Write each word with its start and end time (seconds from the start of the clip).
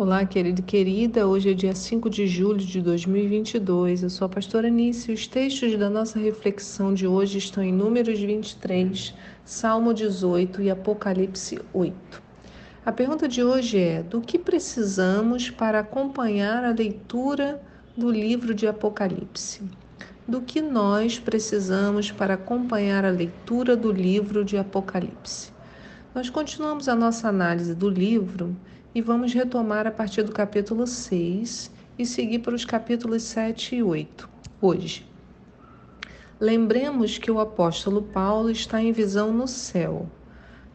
Olá, 0.00 0.24
querido 0.24 0.62
e 0.62 0.64
querida. 0.64 1.26
Hoje 1.28 1.50
é 1.50 1.52
dia 1.52 1.74
5 1.74 2.08
de 2.08 2.26
julho 2.26 2.64
de 2.64 2.80
2022. 2.80 4.02
Eu 4.02 4.08
sou 4.08 4.24
a 4.24 4.30
pastora 4.30 4.70
Nice. 4.70 5.12
Os 5.12 5.26
textos 5.26 5.76
da 5.76 5.90
nossa 5.90 6.18
reflexão 6.18 6.94
de 6.94 7.06
hoje 7.06 7.36
estão 7.36 7.62
em 7.62 7.70
Números 7.70 8.18
23, 8.18 9.14
Salmo 9.44 9.92
18 9.92 10.62
e 10.62 10.70
Apocalipse 10.70 11.60
8. 11.74 12.22
A 12.86 12.90
pergunta 12.90 13.28
de 13.28 13.44
hoje 13.44 13.78
é: 13.78 14.02
do 14.02 14.22
que 14.22 14.38
precisamos 14.38 15.50
para 15.50 15.80
acompanhar 15.80 16.64
a 16.64 16.72
leitura 16.72 17.60
do 17.94 18.10
livro 18.10 18.54
de 18.54 18.66
Apocalipse? 18.66 19.60
Do 20.26 20.40
que 20.40 20.62
nós 20.62 21.18
precisamos 21.18 22.10
para 22.10 22.32
acompanhar 22.32 23.04
a 23.04 23.10
leitura 23.10 23.76
do 23.76 23.92
livro 23.92 24.46
de 24.46 24.56
Apocalipse? 24.56 25.52
Nós 26.14 26.30
continuamos 26.30 26.88
a 26.88 26.96
nossa 26.96 27.28
análise 27.28 27.74
do 27.74 27.90
livro 27.90 28.56
e 28.94 29.00
vamos 29.00 29.32
retomar 29.32 29.86
a 29.86 29.90
partir 29.90 30.22
do 30.22 30.32
capítulo 30.32 30.86
6 30.86 31.70
e 31.98 32.04
seguir 32.04 32.40
para 32.40 32.54
os 32.54 32.64
capítulos 32.64 33.22
7 33.22 33.76
e 33.76 33.82
8 33.82 34.28
hoje. 34.60 35.06
Lembremos 36.40 37.18
que 37.18 37.30
o 37.30 37.38
apóstolo 37.38 38.02
Paulo 38.02 38.50
está 38.50 38.82
em 38.82 38.92
visão 38.92 39.32
no 39.32 39.46
céu. 39.46 40.08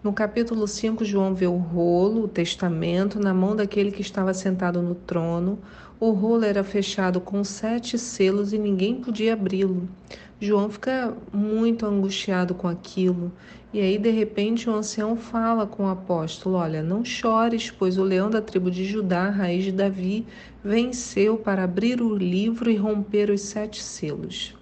No 0.05 0.14
capítulo 0.14 0.68
5, 0.68 1.04
João 1.04 1.34
vê 1.34 1.48
o 1.48 1.58
rolo, 1.58 2.26
o 2.26 2.27
testamento, 2.27 3.20
na 3.20 3.34
mão 3.34 3.55
daquele 3.55 3.90
que 3.90 4.04
estava 4.04 4.36
sentado 4.36 4.80
no 4.80 4.94
trono. 4.94 5.58
O 6.00 6.12
rolo 6.12 6.45
era 6.45 6.64
fechado 6.64 7.20
com 7.20 7.44
sete 7.44 7.98
selos 7.98 8.53
e 8.53 8.59
ninguém 8.59 9.02
podia 9.02 9.34
abri-lo. 9.34 9.89
João 10.39 10.70
fica 10.70 11.12
muito 11.34 11.88
angustiado 11.88 12.53
com 12.53 12.67
aquilo. 12.67 13.31
E 13.73 13.81
aí, 13.81 13.97
de 13.97 14.12
repente, 14.12 14.70
o 14.70 14.75
ancião 14.75 15.16
fala 15.16 15.66
com 15.66 15.86
o 15.86 15.89
apóstolo: 15.89 16.58
Olha, 16.58 16.84
não 16.84 17.03
chores, 17.03 17.72
pois 17.72 17.97
o 17.97 18.03
leão 18.03 18.30
da 18.30 18.44
tribo 18.44 18.69
de 18.69 18.86
Judá, 18.86 19.31
raiz 19.31 19.64
de 19.64 19.72
Davi, 19.72 20.28
venceu 20.64 21.36
para 21.36 21.64
abrir 21.64 22.00
o 22.00 22.16
livro 22.16 22.69
e 22.69 22.75
romper 22.75 23.31
os 23.31 23.42
sete 23.42 23.81
selos. 23.81 24.56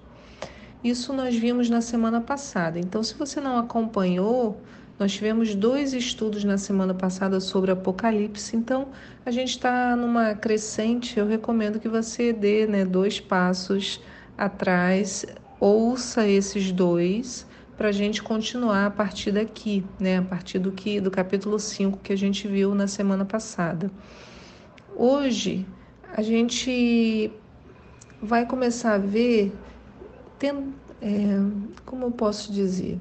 Isso 0.82 1.12
nós 1.12 1.36
vimos 1.36 1.70
na 1.70 1.82
semana 1.82 2.22
passada. 2.22 2.80
Então, 2.80 3.04
se 3.04 3.16
você 3.16 3.42
não 3.42 3.58
acompanhou, 3.58 4.62
nós 5.00 5.12
tivemos 5.12 5.56
dois 5.56 5.94
estudos 5.94 6.44
na 6.44 6.58
semana 6.58 6.94
passada 6.94 7.40
sobre 7.40 7.72
Apocalipse, 7.72 8.56
então 8.56 8.90
a 9.26 9.32
gente 9.32 9.50
está 9.50 9.96
numa 9.96 10.36
crescente. 10.36 11.18
Eu 11.18 11.28
recomendo 11.28 11.80
que 11.80 11.90
você 11.90 12.32
dê 12.32 12.68
né, 12.68 12.86
dois 12.86 13.20
passos 13.20 14.00
atrás 14.38 15.26
ouça 15.60 16.28
esses 16.28 16.72
dois 16.72 17.48
para 17.78 17.88
a 17.88 17.92
gente 17.92 18.22
continuar 18.22 18.86
a 18.86 18.92
partir 18.92 19.32
daqui, 19.32 19.84
né? 20.00 20.18
A 20.18 20.22
partir 20.22 20.60
do 20.60 20.72
que 20.72 21.00
do 21.00 21.10
capítulo 21.10 21.58
5 21.58 22.00
que 22.00 22.12
a 22.12 22.18
gente 22.18 22.48
viu 22.48 22.76
na 22.76 22.86
semana 22.86 23.26
passada. 23.26 23.90
Hoje 24.96 25.66
a 26.16 26.22
gente 26.22 27.32
vai 28.22 28.46
começar 28.46 28.94
a 28.94 28.98
ver 28.98 29.54
tem, 30.38 30.74
é, 31.02 31.40
como 31.86 32.04
eu 32.04 32.12
posso 32.12 32.52
dizer? 32.52 33.00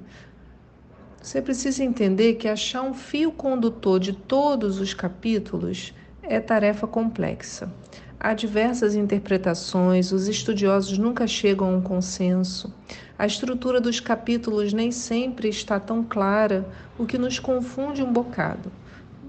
Você 1.22 1.40
precisa 1.40 1.84
entender 1.84 2.34
que 2.34 2.48
achar 2.48 2.82
um 2.82 2.92
fio 2.92 3.30
condutor 3.30 4.00
de 4.00 4.12
todos 4.12 4.80
os 4.80 4.92
capítulos 4.92 5.94
é 6.20 6.40
tarefa 6.40 6.84
complexa. 6.84 7.72
Há 8.18 8.34
diversas 8.34 8.96
interpretações, 8.96 10.10
os 10.10 10.26
estudiosos 10.26 10.98
nunca 10.98 11.24
chegam 11.28 11.68
a 11.68 11.76
um 11.76 11.80
consenso. 11.80 12.74
A 13.16 13.24
estrutura 13.24 13.80
dos 13.80 14.00
capítulos 14.00 14.72
nem 14.72 14.90
sempre 14.90 15.48
está 15.48 15.78
tão 15.78 16.02
clara, 16.02 16.68
o 16.98 17.06
que 17.06 17.16
nos 17.16 17.38
confunde 17.38 18.02
um 18.02 18.12
bocado. 18.12 18.72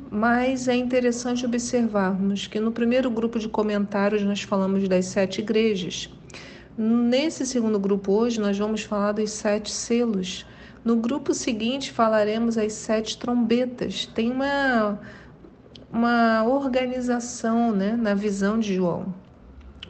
Mas 0.09 0.67
é 0.67 0.75
interessante 0.75 1.45
observarmos 1.45 2.47
que 2.47 2.59
no 2.59 2.71
primeiro 2.71 3.09
grupo 3.11 3.37
de 3.37 3.47
comentários 3.47 4.23
nós 4.23 4.41
falamos 4.41 4.89
das 4.89 5.05
sete 5.05 5.41
igrejas. 5.41 6.09
Nesse 6.75 7.45
segundo 7.45 7.77
grupo 7.79 8.13
hoje 8.13 8.39
nós 8.39 8.57
vamos 8.57 8.81
falar 8.81 9.11
dos 9.11 9.29
sete 9.29 9.71
selos. 9.71 10.43
No 10.83 10.97
grupo 10.97 11.33
seguinte 11.33 11.91
falaremos 11.91 12.57
as 12.57 12.73
sete 12.73 13.17
trombetas. 13.17 14.05
Tem 14.05 14.31
uma 14.31 14.99
uma 15.93 16.43
organização 16.43 17.71
né, 17.71 17.95
na 17.95 18.15
visão 18.15 18.59
de 18.59 18.73
João. 18.73 19.13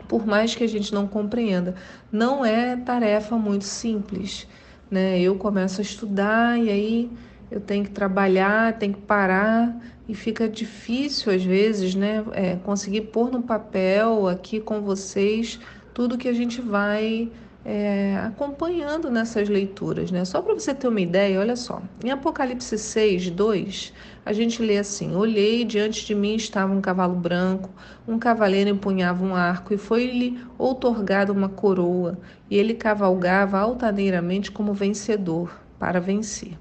Por 0.06 0.28
mais 0.28 0.54
que 0.54 0.62
a 0.62 0.68
gente 0.68 0.94
não 0.94 1.08
compreenda, 1.08 1.76
não 2.12 2.46
é 2.46 2.76
tarefa 2.76 3.38
muito 3.38 3.64
simples. 3.64 4.46
Né? 4.92 5.22
Eu 5.22 5.38
começo 5.38 5.80
a 5.80 5.82
estudar 5.82 6.60
e 6.60 6.70
aí 6.70 7.12
eu 7.50 7.62
tenho 7.62 7.86
que 7.86 7.92
trabalhar, 7.92 8.78
tenho 8.78 8.94
que 8.94 9.02
parar 9.02 9.80
e 10.08 10.14
fica 10.14 10.50
difícil 10.50 11.32
às 11.32 11.44
vezes, 11.44 11.96
né, 11.96 12.24
é, 12.34 12.56
conseguir 12.58 13.02
pôr 13.04 13.32
no 13.32 13.42
papel 13.42 14.28
aqui 14.28 14.60
com 14.60 14.82
vocês 14.82 15.58
tudo 15.94 16.18
que 16.18 16.28
a 16.28 16.34
gente 16.34 16.60
vai 16.60 17.32
é, 17.66 18.18
acompanhando 18.18 19.10
nessas 19.10 19.48
leituras, 19.48 20.12
né? 20.12 20.26
Só 20.26 20.42
para 20.42 20.54
você 20.54 20.74
ter 20.74 20.88
uma 20.88 21.00
ideia, 21.00 21.40
olha 21.40 21.56
só. 21.56 21.82
Em 22.04 22.12
Apocalipse 22.12 22.78
6, 22.78 23.30
2, 23.30 23.94
a 24.26 24.34
gente 24.34 24.62
lê 24.62 24.78
assim: 24.78 25.16
Olhei, 25.16 25.64
diante 25.64 26.06
de 26.06 26.14
mim 26.14 26.36
estava 26.36 26.74
um 26.74 26.82
cavalo 26.82 27.16
branco, 27.16 27.70
um 28.08 28.20
cavaleiro 28.20 28.70
empunhava 28.70 29.24
um 29.24 29.36
arco, 29.36 29.74
e 29.74 29.78
foi-lhe 29.78 30.40
outorgada 30.58 31.32
uma 31.32 31.48
coroa, 31.48 32.18
e 32.50 32.58
ele 32.58 32.74
cavalgava 32.74 33.60
altaneiramente 33.60 34.52
como 34.52 34.74
vencedor, 34.74 35.58
para 35.80 36.02
vencer. 36.02 36.58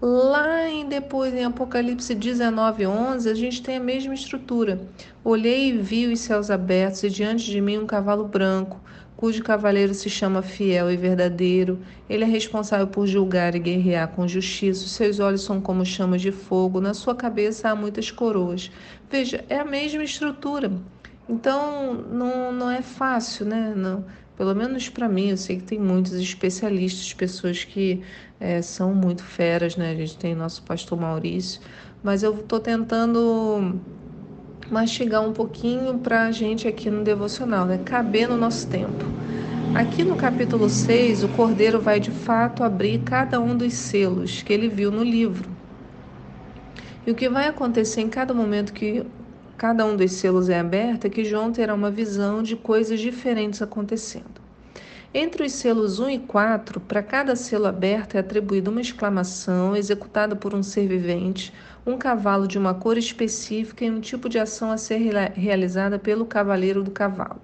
Lá 0.00 0.66
em 0.66 0.88
depois 0.88 1.34
em 1.34 1.44
Apocalipse 1.44 2.14
19, 2.14 2.86
11, 2.86 3.28
a 3.28 3.34
gente 3.34 3.62
tem 3.62 3.76
a 3.76 3.80
mesma 3.80 4.14
estrutura. 4.14 4.80
Olhei 5.22 5.68
e 5.68 5.72
vi 5.72 6.06
os 6.06 6.20
céus 6.20 6.50
abertos, 6.50 7.02
e 7.02 7.10
diante 7.10 7.50
de 7.50 7.60
mim 7.60 7.78
um 7.78 7.86
cavalo 7.86 8.24
branco 8.24 8.80
cujo 9.20 9.42
cavaleiro 9.42 9.92
se 9.92 10.08
chama 10.08 10.40
fiel 10.40 10.90
e 10.90 10.96
verdadeiro. 10.96 11.78
Ele 12.08 12.24
é 12.24 12.26
responsável 12.26 12.86
por 12.86 13.06
julgar 13.06 13.54
e 13.54 13.58
guerrear 13.58 14.08
com 14.08 14.26
justiça. 14.26 14.88
Seus 14.88 15.20
olhos 15.20 15.42
são 15.42 15.60
como 15.60 15.84
chamas 15.84 16.22
de 16.22 16.32
fogo. 16.32 16.80
Na 16.80 16.94
sua 16.94 17.14
cabeça 17.14 17.68
há 17.68 17.76
muitas 17.76 18.10
coroas. 18.10 18.70
Veja, 19.10 19.44
é 19.50 19.58
a 19.58 19.64
mesma 19.64 20.02
estrutura. 20.02 20.72
Então, 21.28 21.92
não, 21.92 22.50
não 22.50 22.70
é 22.70 22.80
fácil, 22.80 23.44
né? 23.44 23.74
Não, 23.76 24.06
pelo 24.38 24.54
menos 24.54 24.88
para 24.88 25.06
mim, 25.06 25.28
eu 25.28 25.36
sei 25.36 25.58
que 25.58 25.64
tem 25.64 25.78
muitos 25.78 26.14
especialistas, 26.14 27.12
pessoas 27.12 27.62
que 27.62 28.02
é, 28.40 28.62
são 28.62 28.94
muito 28.94 29.22
feras, 29.22 29.76
né? 29.76 29.90
A 29.90 29.94
gente 29.94 30.16
tem 30.16 30.34
nosso 30.34 30.62
pastor 30.62 30.98
Maurício, 30.98 31.60
mas 32.02 32.22
eu 32.22 32.34
estou 32.34 32.58
tentando 32.58 33.78
mastigar 34.70 35.26
um 35.26 35.32
pouquinho 35.32 35.98
para 35.98 36.26
a 36.26 36.30
gente 36.30 36.68
aqui 36.68 36.88
no 36.90 37.02
devocional, 37.02 37.66
né? 37.66 37.78
Caber 37.84 38.28
no 38.28 38.36
nosso 38.36 38.68
tempo. 38.68 39.04
Aqui 39.74 40.02
no 40.02 40.16
capítulo 40.16 40.68
6, 40.68 41.24
o 41.24 41.28
cordeiro 41.28 41.80
vai 41.80 42.00
de 42.00 42.10
fato 42.10 42.62
abrir 42.62 43.00
cada 43.00 43.40
um 43.40 43.56
dos 43.56 43.74
selos 43.74 44.42
que 44.42 44.52
ele 44.52 44.68
viu 44.68 44.90
no 44.90 45.02
livro. 45.02 45.48
E 47.06 47.10
o 47.10 47.14
que 47.14 47.28
vai 47.28 47.48
acontecer 47.48 48.00
em 48.00 48.08
cada 48.08 48.34
momento 48.34 48.72
que 48.72 49.04
cada 49.56 49.84
um 49.84 49.96
dos 49.96 50.12
selos 50.12 50.48
é 50.48 50.58
aberto 50.58 51.06
é 51.06 51.10
que 51.10 51.24
João 51.24 51.52
terá 51.52 51.74
uma 51.74 51.90
visão 51.90 52.42
de 52.42 52.56
coisas 52.56 52.98
diferentes 52.98 53.62
acontecendo. 53.62 54.40
Entre 55.12 55.44
os 55.44 55.52
selos 55.52 55.98
1 55.98 56.10
e 56.10 56.18
4, 56.20 56.80
para 56.80 57.02
cada 57.02 57.34
selo 57.34 57.66
aberto 57.66 58.14
é 58.14 58.20
atribuída 58.20 58.70
uma 58.70 58.80
exclamação 58.80 59.76
executada 59.76 60.36
por 60.36 60.54
um 60.54 60.62
ser 60.62 60.86
vivente, 60.86 61.52
um 61.90 61.98
cavalo 61.98 62.46
de 62.46 62.58
uma 62.58 62.74
cor 62.74 62.96
específica 62.96 63.84
e 63.84 63.90
um 63.90 64.00
tipo 64.00 64.28
de 64.28 64.38
ação 64.38 64.70
a 64.70 64.76
ser 64.76 64.98
realizada 65.34 65.98
pelo 65.98 66.24
cavaleiro 66.24 66.82
do 66.82 66.90
cavalo. 66.90 67.40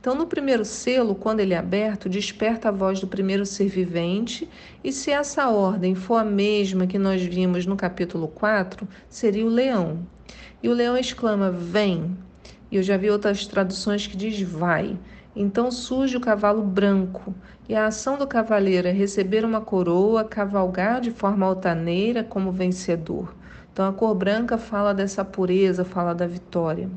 Então, 0.00 0.16
no 0.16 0.26
primeiro 0.26 0.64
selo, 0.64 1.14
quando 1.14 1.38
ele 1.38 1.54
é 1.54 1.58
aberto, 1.58 2.08
desperta 2.08 2.68
a 2.68 2.72
voz 2.72 2.98
do 2.98 3.06
primeiro 3.06 3.46
ser 3.46 3.68
vivente, 3.68 4.48
e 4.82 4.90
se 4.90 5.12
essa 5.12 5.48
ordem 5.48 5.94
for 5.94 6.16
a 6.16 6.24
mesma 6.24 6.88
que 6.88 6.98
nós 6.98 7.22
vimos 7.22 7.66
no 7.66 7.76
capítulo 7.76 8.26
4, 8.26 8.88
seria 9.08 9.46
o 9.46 9.48
leão. 9.48 10.04
E 10.60 10.68
o 10.68 10.72
leão 10.72 10.96
exclama: 10.96 11.52
Vem! 11.52 12.16
E 12.68 12.76
eu 12.76 12.82
já 12.82 12.96
vi 12.96 13.10
outras 13.10 13.46
traduções 13.46 14.06
que 14.06 14.16
diz: 14.16 14.40
Vai. 14.42 14.98
Então 15.36 15.70
surge 15.70 16.16
o 16.16 16.20
cavalo 16.20 16.62
branco, 16.62 17.32
e 17.68 17.74
a 17.74 17.86
ação 17.86 18.18
do 18.18 18.26
cavaleiro 18.26 18.88
é 18.88 18.92
receber 18.92 19.44
uma 19.44 19.60
coroa, 19.60 20.24
cavalgar 20.24 21.00
de 21.00 21.12
forma 21.12 21.46
altaneira 21.46 22.24
como 22.24 22.50
vencedor. 22.50 23.32
Então 23.72 23.88
a 23.88 23.92
cor 23.92 24.14
branca 24.14 24.58
fala 24.58 24.92
dessa 24.92 25.24
pureza, 25.24 25.84
fala 25.84 26.14
da 26.14 26.26
vitória. 26.26 26.90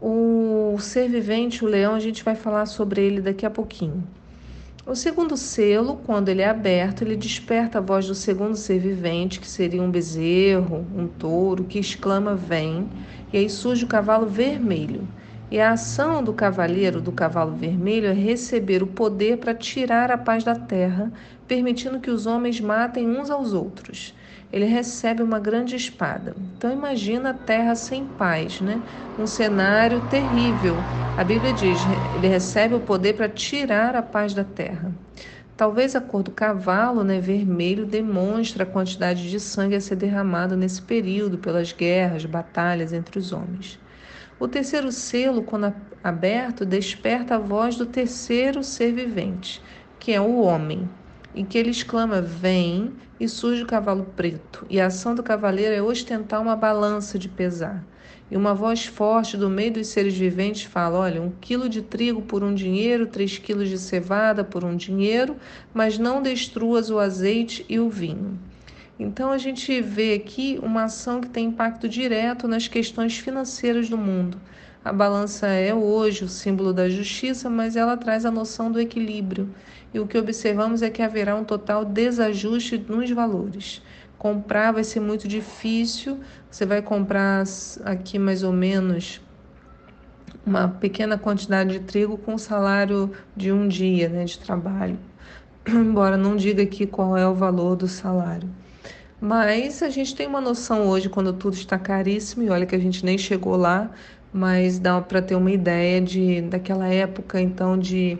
O 0.00 0.76
ser 0.80 1.08
vivente, 1.08 1.64
o 1.64 1.68
leão, 1.68 1.94
a 1.94 2.00
gente 2.00 2.24
vai 2.24 2.34
falar 2.34 2.66
sobre 2.66 3.00
ele 3.00 3.20
daqui 3.20 3.46
a 3.46 3.50
pouquinho. 3.50 4.02
O 4.84 4.96
segundo 4.96 5.36
selo, 5.36 6.00
quando 6.04 6.28
ele 6.28 6.42
é 6.42 6.48
aberto, 6.48 7.02
ele 7.02 7.14
desperta 7.14 7.78
a 7.78 7.80
voz 7.80 8.08
do 8.08 8.14
segundo 8.16 8.56
ser 8.56 8.80
vivente, 8.80 9.38
que 9.38 9.46
seria 9.46 9.80
um 9.80 9.88
bezerro, 9.88 10.84
um 10.96 11.06
touro, 11.06 11.62
que 11.62 11.78
exclama: 11.78 12.34
Vem! 12.34 12.88
E 13.32 13.38
aí 13.38 13.48
surge 13.48 13.84
o 13.84 13.88
cavalo 13.88 14.26
vermelho. 14.26 15.06
E 15.52 15.60
a 15.60 15.70
ação 15.70 16.24
do 16.24 16.32
cavaleiro 16.32 17.00
do 17.00 17.12
cavalo 17.12 17.54
vermelho 17.54 18.08
é 18.08 18.12
receber 18.12 18.82
o 18.82 18.86
poder 18.88 19.36
para 19.36 19.54
tirar 19.54 20.10
a 20.10 20.18
paz 20.18 20.42
da 20.42 20.56
terra, 20.56 21.12
permitindo 21.46 22.00
que 22.00 22.10
os 22.10 22.26
homens 22.26 22.60
matem 22.60 23.06
uns 23.06 23.30
aos 23.30 23.52
outros. 23.52 24.12
Ele 24.52 24.66
recebe 24.66 25.22
uma 25.22 25.40
grande 25.40 25.74
espada. 25.74 26.36
Então 26.56 26.70
imagina 26.70 27.30
a 27.30 27.34
terra 27.34 27.74
sem 27.74 28.06
paz, 28.06 28.60
né? 28.60 28.82
Um 29.16 29.26
cenário 29.26 30.02
terrível. 30.02 30.86
A 31.16 31.24
Bíblia 31.24 31.52
diz, 31.54 31.86
ele 32.12 32.28
recebe 32.28 32.74
o 32.74 32.80
poder 32.80 33.14
para 33.14 33.28
tirar 33.28 33.96
a 33.96 34.02
paz 34.02 34.34
da 34.34 34.44
terra. 34.44 34.92
Talvez 35.56 35.94
a 35.96 36.00
cor 36.00 36.22
do 36.22 36.30
cavalo, 36.30 37.04
né, 37.04 37.20
vermelho, 37.20 37.86
demonstre 37.86 38.62
a 38.62 38.66
quantidade 38.66 39.30
de 39.30 39.38
sangue 39.38 39.76
a 39.76 39.80
ser 39.80 39.96
derramado 39.96 40.56
nesse 40.56 40.82
período 40.82 41.38
pelas 41.38 41.72
guerras, 41.72 42.24
batalhas 42.24 42.92
entre 42.92 43.18
os 43.18 43.32
homens. 43.32 43.78
O 44.38 44.48
terceiro 44.48 44.90
selo, 44.90 45.42
quando 45.44 45.72
aberto, 46.02 46.66
desperta 46.66 47.36
a 47.36 47.38
voz 47.38 47.76
do 47.76 47.86
terceiro 47.86 48.64
ser 48.64 48.92
vivente, 48.92 49.62
que 49.98 50.12
é 50.12 50.20
o 50.20 50.40
homem, 50.40 50.90
em 51.34 51.44
que 51.44 51.58
ele 51.58 51.70
exclama: 51.70 52.20
Vem, 52.20 52.92
e 53.18 53.28
surge 53.28 53.62
o 53.62 53.66
cavalo 53.66 54.04
preto. 54.16 54.66
E 54.68 54.80
a 54.80 54.86
ação 54.86 55.14
do 55.14 55.22
cavaleiro 55.22 55.74
é 55.74 55.82
ostentar 55.82 56.40
uma 56.40 56.56
balança 56.56 57.18
de 57.18 57.28
pesar. 57.28 57.84
E 58.30 58.36
uma 58.36 58.54
voz 58.54 58.86
forte 58.86 59.36
do 59.36 59.50
meio 59.50 59.74
dos 59.74 59.88
seres 59.88 60.16
viventes 60.16 60.64
fala: 60.64 60.98
Olha, 60.98 61.20
um 61.20 61.30
quilo 61.40 61.68
de 61.68 61.82
trigo 61.82 62.22
por 62.22 62.42
um 62.42 62.54
dinheiro, 62.54 63.06
três 63.06 63.38
quilos 63.38 63.68
de 63.68 63.78
cevada 63.78 64.42
por 64.42 64.64
um 64.64 64.74
dinheiro, 64.74 65.36
mas 65.72 65.98
não 65.98 66.22
destruas 66.22 66.90
o 66.90 66.98
azeite 66.98 67.64
e 67.68 67.78
o 67.78 67.90
vinho. 67.90 68.38
Então 68.98 69.30
a 69.30 69.38
gente 69.38 69.80
vê 69.80 70.14
aqui 70.14 70.58
uma 70.62 70.84
ação 70.84 71.20
que 71.20 71.28
tem 71.28 71.46
impacto 71.46 71.88
direto 71.88 72.48
nas 72.48 72.68
questões 72.68 73.18
financeiras 73.18 73.88
do 73.88 73.98
mundo. 73.98 74.40
A 74.84 74.92
balança 74.92 75.46
é 75.46 75.72
hoje 75.72 76.24
o 76.24 76.28
símbolo 76.28 76.72
da 76.72 76.88
justiça, 76.88 77.48
mas 77.48 77.76
ela 77.76 77.96
traz 77.96 78.26
a 78.26 78.32
noção 78.32 78.70
do 78.70 78.80
equilíbrio. 78.80 79.48
E 79.94 80.00
o 80.00 80.06
que 80.08 80.18
observamos 80.18 80.82
é 80.82 80.90
que 80.90 81.02
haverá 81.02 81.36
um 81.36 81.44
total 81.44 81.84
desajuste 81.84 82.78
nos 82.88 83.08
valores. 83.10 83.80
Comprar 84.18 84.72
vai 84.72 84.82
ser 84.82 84.98
muito 84.98 85.28
difícil. 85.28 86.18
Você 86.50 86.66
vai 86.66 86.82
comprar 86.82 87.44
aqui 87.84 88.18
mais 88.18 88.42
ou 88.42 88.52
menos 88.52 89.20
uma 90.44 90.66
pequena 90.66 91.16
quantidade 91.16 91.78
de 91.78 91.80
trigo 91.80 92.18
com 92.18 92.36
salário 92.36 93.12
de 93.36 93.52
um 93.52 93.68
dia 93.68 94.08
né, 94.08 94.24
de 94.24 94.36
trabalho. 94.40 94.98
Embora 95.68 96.16
não 96.16 96.34
diga 96.34 96.64
aqui 96.64 96.88
qual 96.88 97.16
é 97.16 97.26
o 97.26 97.34
valor 97.34 97.76
do 97.76 97.86
salário. 97.86 98.48
Mas 99.20 99.80
a 99.84 99.88
gente 99.88 100.16
tem 100.16 100.26
uma 100.26 100.40
noção 100.40 100.88
hoje 100.88 101.08
quando 101.08 101.32
tudo 101.32 101.54
está 101.54 101.78
caríssimo, 101.78 102.42
e 102.42 102.50
olha 102.50 102.66
que 102.66 102.74
a 102.74 102.78
gente 102.78 103.04
nem 103.04 103.16
chegou 103.16 103.56
lá, 103.56 103.92
mas 104.32 104.78
dá 104.78 105.00
para 105.00 105.20
ter 105.20 105.34
uma 105.34 105.50
ideia 105.50 106.00
de 106.00 106.40
daquela 106.42 106.88
época 106.88 107.40
então 107.40 107.78
de 107.78 108.18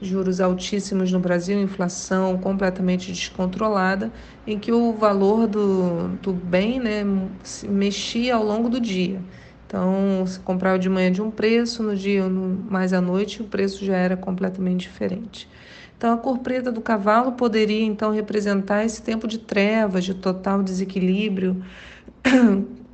juros 0.00 0.40
altíssimos 0.40 1.10
no 1.10 1.18
Brasil, 1.18 1.60
inflação 1.60 2.36
completamente 2.38 3.10
descontrolada, 3.10 4.12
em 4.46 4.58
que 4.58 4.70
o 4.72 4.92
valor 4.92 5.46
do, 5.46 6.08
do 6.18 6.32
bem 6.32 6.78
né, 6.78 7.04
se 7.42 7.66
mexia 7.68 8.34
ao 8.34 8.44
longo 8.44 8.68
do 8.68 8.80
dia. 8.80 9.20
Então, 9.66 10.24
se 10.26 10.38
comprava 10.40 10.78
de 10.78 10.88
manhã 10.88 11.10
de 11.10 11.22
um 11.22 11.30
preço, 11.30 11.82
no 11.82 11.96
dia 11.96 12.28
mais 12.28 12.92
à 12.92 13.00
noite 13.00 13.42
o 13.42 13.44
preço 13.44 13.84
já 13.84 13.96
era 13.96 14.16
completamente 14.16 14.82
diferente. 14.82 15.48
Então, 15.96 16.12
a 16.12 16.16
cor 16.18 16.38
preta 16.38 16.70
do 16.70 16.80
cavalo 16.80 17.32
poderia 17.32 17.84
então 17.84 18.12
representar 18.12 18.84
esse 18.84 19.02
tempo 19.02 19.26
de 19.26 19.38
trevas, 19.38 20.04
de 20.04 20.14
total 20.14 20.62
desequilíbrio. 20.62 21.64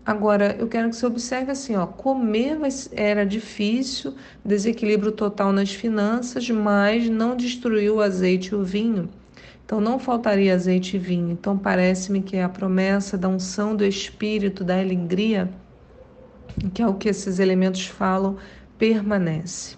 Agora, 0.04 0.56
eu 0.58 0.66
quero 0.66 0.88
que 0.88 0.96
você 0.96 1.06
observe 1.06 1.52
assim, 1.52 1.76
ó, 1.76 1.86
comer 1.86 2.58
era 2.92 3.24
difícil, 3.24 4.14
desequilíbrio 4.44 5.12
total 5.12 5.52
nas 5.52 5.72
finanças, 5.72 6.48
mas 6.48 7.08
não 7.08 7.36
destruiu 7.36 7.96
o 7.96 8.00
azeite 8.00 8.52
e 8.52 8.54
o 8.54 8.64
vinho. 8.64 9.10
Então, 9.64 9.80
não 9.80 9.98
faltaria 9.98 10.54
azeite 10.54 10.96
e 10.96 10.98
vinho. 10.98 11.30
Então, 11.30 11.56
parece-me 11.56 12.22
que 12.22 12.36
é 12.36 12.42
a 12.42 12.48
promessa 12.48 13.16
da 13.16 13.28
unção 13.28 13.76
do 13.76 13.84
Espírito, 13.84 14.64
da 14.64 14.80
alegria, 14.80 15.48
que 16.74 16.82
é 16.82 16.86
o 16.88 16.94
que 16.94 17.08
esses 17.08 17.38
elementos 17.38 17.86
falam, 17.86 18.36
permanece. 18.78 19.76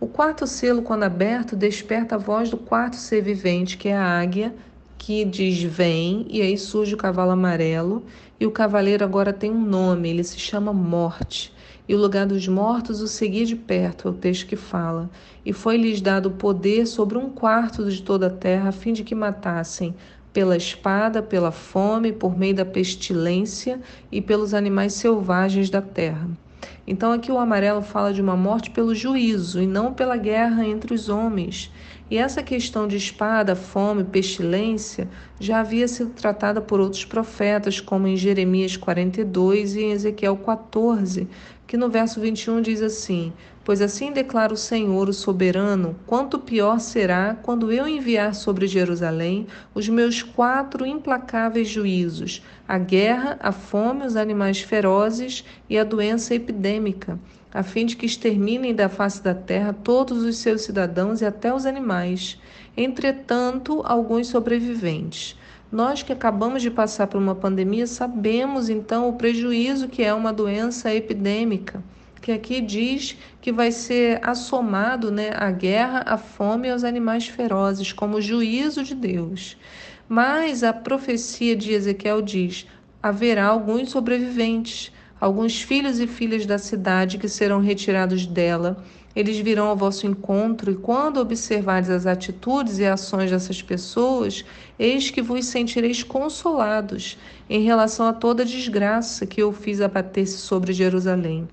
O 0.00 0.08
quarto 0.08 0.46
selo, 0.46 0.82
quando 0.82 1.04
aberto, 1.04 1.54
desperta 1.54 2.16
a 2.16 2.18
voz 2.18 2.50
do 2.50 2.56
quarto 2.56 2.96
ser 2.96 3.22
vivente, 3.22 3.76
que 3.76 3.88
é 3.88 3.96
a 3.96 4.20
águia, 4.20 4.52
que 4.98 5.24
diz 5.24 5.62
vem, 5.62 6.26
e 6.28 6.40
aí 6.40 6.58
surge 6.58 6.94
o 6.94 6.98
cavalo 6.98 7.30
amarelo, 7.30 8.04
e 8.42 8.46
o 8.46 8.50
cavaleiro 8.50 9.04
agora 9.04 9.32
tem 9.32 9.52
um 9.52 9.64
nome, 9.64 10.10
ele 10.10 10.24
se 10.24 10.36
chama 10.36 10.72
Morte. 10.72 11.54
E 11.88 11.94
o 11.94 11.98
lugar 11.98 12.26
dos 12.26 12.48
mortos 12.48 13.00
o 13.00 13.06
seguia 13.06 13.46
de 13.46 13.54
perto, 13.54 14.08
é 14.08 14.10
o 14.10 14.14
texto 14.14 14.48
que 14.48 14.56
fala. 14.56 15.08
E 15.46 15.52
foi-lhes 15.52 16.00
dado 16.00 16.28
poder 16.32 16.86
sobre 16.86 17.16
um 17.16 17.30
quarto 17.30 17.88
de 17.88 18.02
toda 18.02 18.26
a 18.26 18.30
terra, 18.30 18.70
a 18.70 18.72
fim 18.72 18.92
de 18.92 19.04
que 19.04 19.14
matassem 19.14 19.94
pela 20.32 20.56
espada, 20.56 21.22
pela 21.22 21.52
fome, 21.52 22.10
por 22.10 22.36
meio 22.36 22.56
da 22.56 22.64
pestilência 22.64 23.80
e 24.10 24.20
pelos 24.20 24.54
animais 24.54 24.94
selvagens 24.94 25.70
da 25.70 25.80
terra. 25.80 26.28
Então 26.86 27.12
aqui 27.12 27.30
o 27.30 27.38
amarelo 27.38 27.82
fala 27.82 28.12
de 28.12 28.20
uma 28.20 28.36
morte 28.36 28.70
pelo 28.70 28.94
juízo 28.94 29.62
e 29.62 29.66
não 29.66 29.94
pela 29.94 30.16
guerra 30.16 30.66
entre 30.66 30.94
os 30.94 31.08
homens. 31.08 31.72
E 32.10 32.18
essa 32.18 32.42
questão 32.42 32.86
de 32.86 32.96
espada, 32.96 33.56
fome, 33.56 34.04
pestilência 34.04 35.08
já 35.40 35.60
havia 35.60 35.88
sido 35.88 36.10
tratada 36.10 36.60
por 36.60 36.78
outros 36.78 37.04
profetas, 37.04 37.80
como 37.80 38.06
em 38.06 38.16
Jeremias 38.16 38.76
42 38.76 39.76
e 39.76 39.80
em 39.80 39.92
Ezequiel 39.92 40.36
14, 40.36 41.26
que 41.66 41.76
no 41.78 41.88
verso 41.88 42.20
21 42.20 42.60
diz 42.60 42.82
assim: 42.82 43.32
Pois 43.64 43.80
assim 43.80 44.12
declara 44.12 44.52
o 44.52 44.58
Senhor, 44.58 45.08
o 45.08 45.12
soberano, 45.14 45.96
quanto 46.06 46.38
pior 46.38 46.80
será 46.80 47.34
quando 47.34 47.72
eu 47.72 47.88
enviar 47.88 48.34
sobre 48.34 48.66
Jerusalém 48.66 49.46
os 49.74 49.88
meus 49.88 50.22
quatro 50.22 50.84
implacáveis 50.84 51.68
juízos: 51.68 52.42
a 52.72 52.78
guerra, 52.78 53.36
a 53.38 53.52
fome, 53.52 54.06
os 54.06 54.16
animais 54.16 54.62
ferozes 54.62 55.44
e 55.68 55.78
a 55.78 55.84
doença 55.84 56.34
epidêmica, 56.34 57.20
a 57.52 57.62
fim 57.62 57.84
de 57.84 57.94
que 57.94 58.06
exterminem 58.06 58.74
da 58.74 58.88
face 58.88 59.22
da 59.22 59.34
terra 59.34 59.74
todos 59.74 60.22
os 60.22 60.38
seus 60.38 60.62
cidadãos 60.62 61.20
e 61.20 61.26
até 61.26 61.52
os 61.54 61.66
animais. 61.66 62.40
Entretanto, 62.74 63.82
alguns 63.84 64.28
sobreviventes. 64.28 65.38
Nós 65.70 66.02
que 66.02 66.14
acabamos 66.14 66.62
de 66.62 66.70
passar 66.70 67.08
por 67.08 67.18
uma 67.18 67.34
pandemia 67.34 67.86
sabemos 67.86 68.70
então 68.70 69.06
o 69.06 69.18
prejuízo 69.18 69.86
que 69.86 70.02
é 70.02 70.14
uma 70.14 70.32
doença 70.32 70.94
epidêmica, 70.94 71.84
que 72.22 72.32
aqui 72.32 72.58
diz 72.62 73.18
que 73.42 73.52
vai 73.52 73.70
ser 73.70 74.18
assomado 74.22 75.12
né, 75.12 75.30
à 75.34 75.50
guerra, 75.50 76.04
à 76.06 76.16
fome 76.16 76.68
e 76.68 76.70
aos 76.70 76.84
animais 76.84 77.26
ferozes, 77.26 77.92
como 77.92 78.22
juízo 78.22 78.82
de 78.82 78.94
Deus. 78.94 79.58
Mas 80.08 80.62
a 80.62 80.72
profecia 80.72 81.56
de 81.56 81.72
Ezequiel 81.72 82.22
diz: 82.22 82.66
haverá 83.02 83.46
alguns 83.46 83.90
sobreviventes, 83.90 84.92
alguns 85.20 85.62
filhos 85.62 86.00
e 86.00 86.06
filhas 86.06 86.46
da 86.46 86.58
cidade 86.58 87.18
que 87.18 87.28
serão 87.28 87.60
retirados 87.60 88.26
dela 88.26 88.84
eles 89.14 89.38
virão 89.38 89.66
ao 89.66 89.76
vosso 89.76 90.06
encontro, 90.06 90.70
e 90.70 90.74
quando 90.74 91.20
observardes 91.20 91.90
as 91.90 92.06
atitudes 92.06 92.78
e 92.78 92.86
ações 92.86 93.30
dessas 93.30 93.60
pessoas, 93.60 94.44
eis 94.78 95.10
que 95.10 95.20
vos 95.20 95.46
sentireis 95.46 96.02
consolados 96.02 97.18
em 97.48 97.62
relação 97.62 98.06
a 98.06 98.12
toda 98.12 98.42
a 98.42 98.46
desgraça 98.46 99.26
que 99.26 99.42
eu 99.42 99.52
fiz 99.52 99.80
abater-se 99.80 100.38
sobre 100.38 100.72
Jerusalém. 100.72 101.46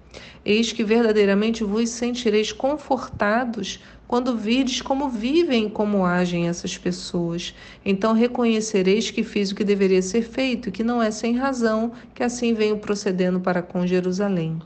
Eis 0.46 0.72
que 0.72 0.84
verdadeiramente 0.84 1.64
vos 1.64 1.90
sentireis 1.90 2.52
confortados 2.52 3.80
quando 4.08 4.36
vides 4.36 4.82
como 4.82 5.08
vivem 5.08 5.68
e 5.68 5.70
como 5.70 6.04
agem 6.04 6.48
essas 6.48 6.76
pessoas. 6.76 7.54
Então 7.86 8.14
reconhecereis 8.14 9.12
que 9.12 9.24
fiz 9.24 9.52
o 9.52 9.56
que 9.56 9.64
deveria 9.64 10.02
ser 10.02 10.24
feito, 10.24 10.70
e 10.70 10.72
que 10.72 10.84
não 10.84 11.00
é 11.00 11.12
sem 11.12 11.38
razão 11.38 11.92
que 12.16 12.24
assim 12.24 12.54
venho 12.56 12.80
procedendo 12.80 13.40
para 13.40 13.62
com 13.62 13.86
Jerusalém. 13.86 14.60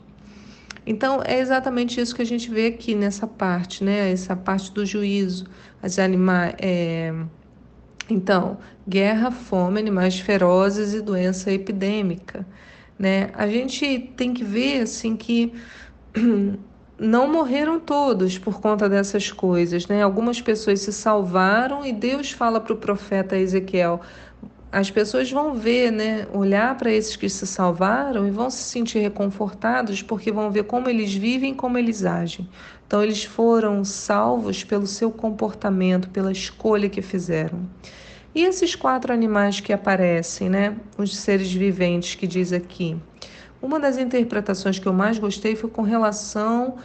Então, 0.86 1.22
é 1.24 1.38
exatamente 1.38 2.00
isso 2.00 2.14
que 2.14 2.22
a 2.22 2.26
gente 2.26 2.50
vê 2.50 2.66
aqui 2.66 2.94
nessa 2.94 3.26
parte, 3.26 3.82
né? 3.82 4.12
Essa 4.12 4.36
parte 4.36 4.72
do 4.72 4.84
juízo, 4.84 5.46
as 5.82 5.98
animais. 5.98 6.54
É... 6.58 7.12
Então, 8.10 8.58
guerra, 8.86 9.30
fome, 9.30 9.80
animais 9.80 10.20
ferozes 10.20 10.92
e 10.92 11.00
doença 11.00 11.50
epidêmica, 11.50 12.46
né? 12.98 13.30
A 13.34 13.48
gente 13.48 14.12
tem 14.16 14.34
que 14.34 14.44
ver 14.44 14.82
assim 14.82 15.16
que 15.16 15.54
não 16.98 17.32
morreram 17.32 17.80
todos 17.80 18.38
por 18.38 18.60
conta 18.60 18.88
dessas 18.88 19.32
coisas, 19.32 19.86
né? 19.86 20.02
Algumas 20.02 20.40
pessoas 20.40 20.80
se 20.80 20.92
salvaram 20.92 21.84
e 21.84 21.92
Deus 21.92 22.30
fala 22.30 22.60
para 22.60 22.74
o 22.74 22.76
profeta 22.76 23.38
Ezequiel: 23.38 24.00
as 24.74 24.90
pessoas 24.90 25.30
vão 25.30 25.54
ver, 25.54 25.92
né, 25.92 26.26
olhar 26.32 26.76
para 26.76 26.90
esses 26.90 27.14
que 27.14 27.28
se 27.28 27.46
salvaram 27.46 28.26
e 28.26 28.30
vão 28.32 28.50
se 28.50 28.64
sentir 28.64 28.98
reconfortados 28.98 30.02
porque 30.02 30.32
vão 30.32 30.50
ver 30.50 30.64
como 30.64 30.90
eles 30.90 31.14
vivem, 31.14 31.54
como 31.54 31.78
eles 31.78 32.04
agem. 32.04 32.48
Então 32.84 33.00
eles 33.00 33.22
foram 33.22 33.84
salvos 33.84 34.64
pelo 34.64 34.84
seu 34.84 35.12
comportamento, 35.12 36.10
pela 36.10 36.32
escolha 36.32 36.88
que 36.88 37.00
fizeram. 37.00 37.60
E 38.34 38.42
esses 38.42 38.74
quatro 38.74 39.12
animais 39.12 39.60
que 39.60 39.72
aparecem, 39.72 40.50
né, 40.50 40.74
os 40.98 41.16
seres 41.16 41.52
viventes 41.52 42.16
que 42.16 42.26
diz 42.26 42.52
aqui. 42.52 42.96
Uma 43.62 43.78
das 43.78 43.96
interpretações 43.96 44.80
que 44.80 44.88
eu 44.88 44.92
mais 44.92 45.20
gostei 45.20 45.54
foi 45.54 45.70
com 45.70 45.82
relação 45.82 46.78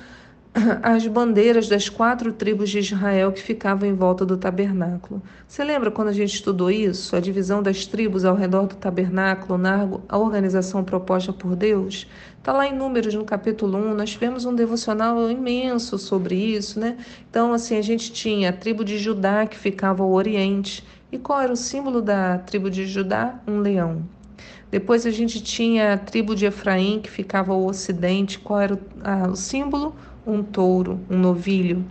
as 0.81 1.05
bandeiras 1.05 1.67
das 1.67 1.89
quatro 1.89 2.33
tribos 2.33 2.69
de 2.69 2.79
Israel 2.79 3.31
que 3.31 3.41
ficavam 3.41 3.87
em 3.87 3.93
volta 3.93 4.25
do 4.25 4.35
tabernáculo. 4.35 5.21
Você 5.47 5.63
lembra 5.63 5.91
quando 5.91 6.07
a 6.07 6.13
gente 6.13 6.33
estudou 6.33 6.71
isso? 6.71 7.15
A 7.15 7.19
divisão 7.19 7.61
das 7.61 7.85
tribos 7.85 8.25
ao 8.25 8.35
redor 8.35 8.65
do 8.67 8.75
tabernáculo 8.75 9.57
na 9.57 9.87
organização 10.11 10.83
proposta 10.83 11.31
por 11.31 11.55
Deus? 11.55 12.07
Está 12.37 12.53
lá 12.53 12.65
em 12.65 12.75
Números, 12.75 13.13
no 13.13 13.25
capítulo 13.25 13.77
1. 13.77 13.93
Nós 13.93 14.11
tivemos 14.11 14.45
um 14.45 14.55
devocional 14.55 15.29
imenso 15.29 15.97
sobre 15.97 16.35
isso, 16.35 16.79
né? 16.79 16.97
Então, 17.29 17.53
assim, 17.53 17.77
a 17.77 17.81
gente 17.81 18.11
tinha 18.11 18.49
a 18.49 18.53
tribo 18.53 18.83
de 18.83 18.97
Judá 18.97 19.45
que 19.45 19.57
ficava 19.57 20.03
ao 20.03 20.11
oriente. 20.11 20.83
E 21.11 21.17
qual 21.17 21.41
era 21.41 21.53
o 21.53 21.57
símbolo 21.57 22.01
da 22.01 22.37
tribo 22.39 22.69
de 22.69 22.87
Judá? 22.87 23.39
Um 23.47 23.59
leão. 23.59 24.03
Depois 24.71 25.05
a 25.05 25.11
gente 25.11 25.41
tinha 25.41 25.93
a 25.93 25.97
tribo 25.97 26.35
de 26.35 26.45
Efraim 26.45 27.01
que 27.01 27.09
ficava 27.09 27.53
ao 27.53 27.65
ocidente. 27.65 28.39
Qual 28.39 28.59
era 28.59 28.75
o, 28.75 28.79
ah, 29.03 29.27
o 29.29 29.35
símbolo? 29.35 29.95
Um 30.31 30.43
touro, 30.43 30.99
um 31.09 31.17
novilho. 31.17 31.85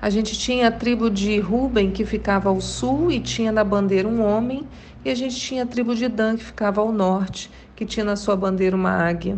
A 0.00 0.10
gente 0.10 0.38
tinha 0.38 0.68
a 0.68 0.70
tribo 0.70 1.10
de 1.10 1.40
Ruben, 1.40 1.90
que 1.90 2.04
ficava 2.04 2.48
ao 2.48 2.60
sul 2.60 3.10
e 3.10 3.18
tinha 3.18 3.50
na 3.50 3.64
bandeira 3.64 4.06
um 4.06 4.24
homem, 4.24 4.66
e 5.04 5.10
a 5.10 5.14
gente 5.14 5.36
tinha 5.36 5.64
a 5.64 5.66
tribo 5.66 5.94
de 5.94 6.08
Dan, 6.08 6.36
que 6.36 6.44
ficava 6.44 6.80
ao 6.80 6.92
norte, 6.92 7.50
que 7.74 7.84
tinha 7.84 8.04
na 8.04 8.14
sua 8.14 8.36
bandeira 8.36 8.76
uma 8.76 8.90
águia. 8.90 9.36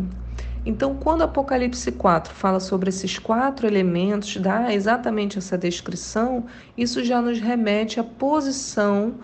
Então, 0.63 0.95
quando 0.95 1.23
Apocalipse 1.23 1.91
4 1.91 2.33
fala 2.33 2.59
sobre 2.59 2.89
esses 2.89 3.17
quatro 3.17 3.65
elementos, 3.65 4.37
dá 4.37 4.71
exatamente 4.71 5.39
essa 5.39 5.57
descrição, 5.57 6.45
isso 6.77 7.03
já 7.03 7.19
nos 7.19 7.39
remete 7.39 7.99
à 7.99 8.03
posição 8.03 9.15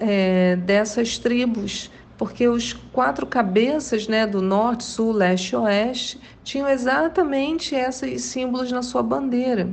é, 0.00 0.56
dessas 0.56 1.18
tribos 1.18 1.90
porque 2.20 2.46
os 2.46 2.74
quatro 2.74 3.26
cabeças 3.26 4.06
né, 4.06 4.26
do 4.26 4.42
norte, 4.42 4.84
sul, 4.84 5.10
leste 5.10 5.54
e 5.54 5.56
oeste 5.56 6.20
tinham 6.44 6.68
exatamente 6.68 7.74
esses 7.74 8.24
símbolos 8.24 8.70
na 8.70 8.82
sua 8.82 9.02
bandeira. 9.02 9.70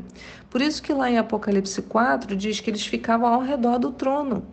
Por 0.49 0.61
isso 0.61 0.81
que 0.81 0.93
lá 0.93 1.11
em 1.11 1.17
Apocalipse 1.17 1.81
4 1.81 2.37
diz 2.37 2.61
que 2.61 2.69
eles 2.69 2.87
ficavam 2.87 3.27
ao 3.27 3.41
redor 3.41 3.77
do 3.77 3.91
trono, 3.91 4.45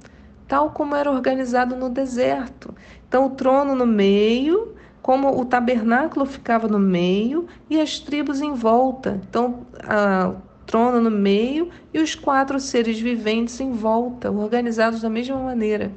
tal 0.48 0.72
como 0.72 0.96
era 0.96 1.08
organizado 1.08 1.76
no 1.76 1.88
deserto. 1.88 2.74
Então 3.06 3.26
o 3.26 3.30
trono 3.30 3.76
no 3.76 3.86
meio, 3.86 4.74
como 5.00 5.40
o 5.40 5.44
tabernáculo 5.44 6.26
ficava 6.26 6.66
no 6.66 6.80
meio 6.80 7.46
e 7.70 7.80
as 7.80 8.00
tribos 8.00 8.40
em 8.40 8.54
volta. 8.54 9.20
Então 9.28 9.68
a, 9.86 10.30
o 10.30 10.64
trono 10.66 11.00
no 11.00 11.12
meio 11.12 11.70
e 11.92 12.00
os 12.00 12.16
quatro 12.16 12.58
seres 12.58 12.98
viventes 12.98 13.60
em 13.60 13.70
volta, 13.70 14.32
organizados 14.32 15.00
da 15.00 15.08
mesma 15.08 15.38
maneira. 15.38 15.92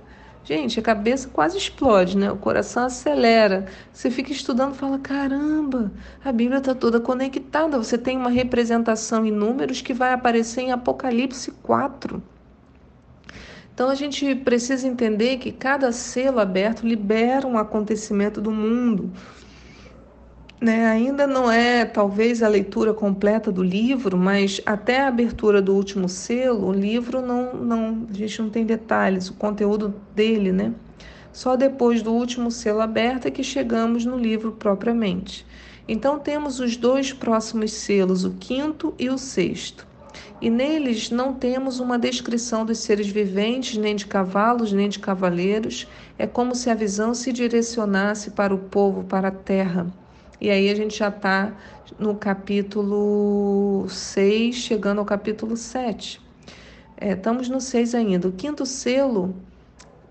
Gente, 0.48 0.80
a 0.80 0.82
cabeça 0.82 1.28
quase 1.28 1.58
explode, 1.58 2.16
né? 2.16 2.32
O 2.32 2.38
coração 2.38 2.86
acelera. 2.86 3.66
Você 3.92 4.10
fica 4.10 4.32
estudando 4.32 4.76
fala: 4.76 4.98
caramba, 4.98 5.92
a 6.24 6.32
Bíblia 6.32 6.60
está 6.60 6.74
toda 6.74 7.02
conectada. 7.02 7.78
Você 7.78 7.98
tem 7.98 8.16
uma 8.16 8.30
representação 8.30 9.26
em 9.26 9.32
números 9.32 9.82
que 9.82 9.94
vai 9.94 10.14
aparecer 10.14 10.62
em 10.62 10.72
Apocalipse 10.72 11.52
4. 11.52 12.24
Então 13.74 13.90
a 13.90 13.96
gente 13.96 14.36
precisa 14.36 14.88
entender 14.88 15.36
que 15.36 15.52
cada 15.52 15.92
selo 15.92 16.40
aberto 16.40 16.88
libera 16.88 17.46
um 17.46 17.58
acontecimento 17.58 18.40
do 18.40 18.50
mundo. 18.50 19.12
Né, 20.60 20.88
ainda 20.88 21.28
não 21.28 21.52
é 21.52 21.86
talvez 21.86 22.42
a 22.42 22.48
leitura 22.48 22.92
completa 22.92 23.52
do 23.52 23.62
livro, 23.62 24.18
mas 24.18 24.60
até 24.66 25.02
a 25.02 25.08
abertura 25.08 25.62
do 25.62 25.76
último 25.76 26.10
selo, 26.10 26.70
o 26.70 26.74
livro 26.74 27.22
não, 27.22 27.54
não, 27.54 28.08
a 28.10 28.14
gente 28.14 28.42
não 28.42 28.50
tem 28.50 28.66
detalhes, 28.66 29.30
o 29.30 29.36
conteúdo 29.36 29.94
dele, 30.16 30.52
né? 30.52 30.74
Só 31.32 31.56
depois 31.56 32.02
do 32.02 32.12
último 32.12 32.50
selo 32.50 32.82
aberto 32.82 33.28
é 33.28 33.32
que 33.32 33.44
chegamos 33.44 34.04
no 34.04 34.18
livro 34.18 34.52
propriamente. 34.52 35.46
Então 35.88 36.18
temos 36.18 36.60
os 36.60 36.76
dois 36.76 37.14
próximos 37.14 37.72
selos, 37.74 38.26
o 38.26 38.32
quinto 38.32 38.96
e 38.98 39.12
o 39.12 39.18
sexto. 39.20 39.86
E 40.42 40.50
neles 40.50 41.12
não 41.12 41.36
temos 41.36 41.80
uma 41.80 42.00
descrição 42.00 42.66
dos 42.66 42.80
seres 42.80 43.08
viventes, 43.08 43.78
nem 43.78 43.96
de 43.96 44.08
cavalos, 44.08 44.74
nem 44.74 44.90
de 44.90 44.98
cavaleiros. 44.98 45.88
É 46.18 46.26
como 46.26 46.56
se 46.56 46.72
a 46.72 46.76
visão 46.76 47.14
se 47.14 47.32
direcionasse 47.32 48.32
para 48.32 48.56
o 48.56 48.58
povo, 48.58 49.04
para 49.04 49.28
a 49.28 49.32
terra 49.32 49.86
e 50.40 50.50
aí 50.52 50.70
a 50.70 50.76
gente 50.76 50.98
já 50.98 51.10
está 51.10 51.52
no 51.98 52.16
capítulo 52.16 53.88
6, 53.90 54.56
chegando 54.56 55.00
ao 55.00 55.06
capítulo 55.06 55.58
7. 55.58 56.22
É, 56.96 57.14
estamos 57.14 57.50
no 57.50 57.60
6 57.60 57.96
ainda. 57.96 58.28
O 58.28 58.32
quinto 58.32 58.66
selo, 58.66 59.36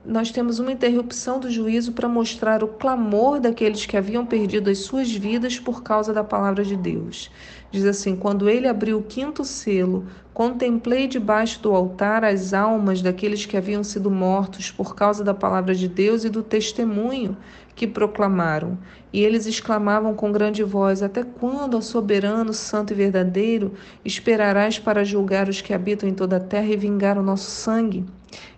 nós 0.05 0.31
temos 0.33 0.59
uma 0.59 0.73
interrupção 0.73 1.39
do 1.39 1.51
juízo 1.51 1.93
para 1.93 2.09
mostrar 2.09 2.65
o 2.65 2.69
clamor 2.69 3.39
daqueles 3.39 3.87
que 3.87 3.97
haviam 3.97 4.27
perdido 4.27 4.69
as 4.69 4.79
suas 4.79 5.13
vidas 5.13 5.61
por 5.61 5.83
causa 5.83 6.13
da 6.13 6.25
palavra 6.25 6.65
de 6.65 6.77
Deus. 6.77 7.31
Diz 7.71 7.85
assim: 7.85 8.17
Quando 8.17 8.49
ele 8.49 8.67
abriu 8.67 8.99
o 8.99 9.03
quinto 9.03 9.45
selo, 9.45 10.07
contemplei 10.35 11.07
debaixo 11.07 11.61
do 11.61 11.73
altar 11.73 12.25
as 12.25 12.53
almas 12.53 13.01
daqueles 13.01 13.47
que 13.47 13.57
haviam 13.57 13.85
sido 13.85 14.11
mortos 14.11 14.73
por 14.73 14.95
causa 14.95 15.23
da 15.23 15.35
palavra 15.35 15.75
de 15.75 15.89
Deus 15.89 16.25
e 16.25 16.29
do 16.29 16.43
testemunho 16.43 17.37
que 17.77 17.87
proclamaram. 17.87 18.79
E 19.13 19.23
eles 19.23 19.47
exclamavam 19.47 20.15
com 20.15 20.33
grande 20.33 20.65
voz: 20.65 21.03
Até 21.03 21.23
quando, 21.23 21.77
ó 21.77 21.81
soberano, 21.81 22.53
santo 22.53 22.93
e 22.93 22.97
verdadeiro, 22.97 23.75
esperarás 24.05 24.79
para 24.79 25.05
julgar 25.05 25.49
os 25.49 25.61
que 25.61 25.75
habitam 25.75 26.09
em 26.09 26.15
toda 26.15 26.39
a 26.39 26.41
terra 26.41 26.67
e 26.67 26.77
vingar 26.77 27.19
o 27.19 27.23
nosso 27.23 27.51
sangue? 27.51 28.05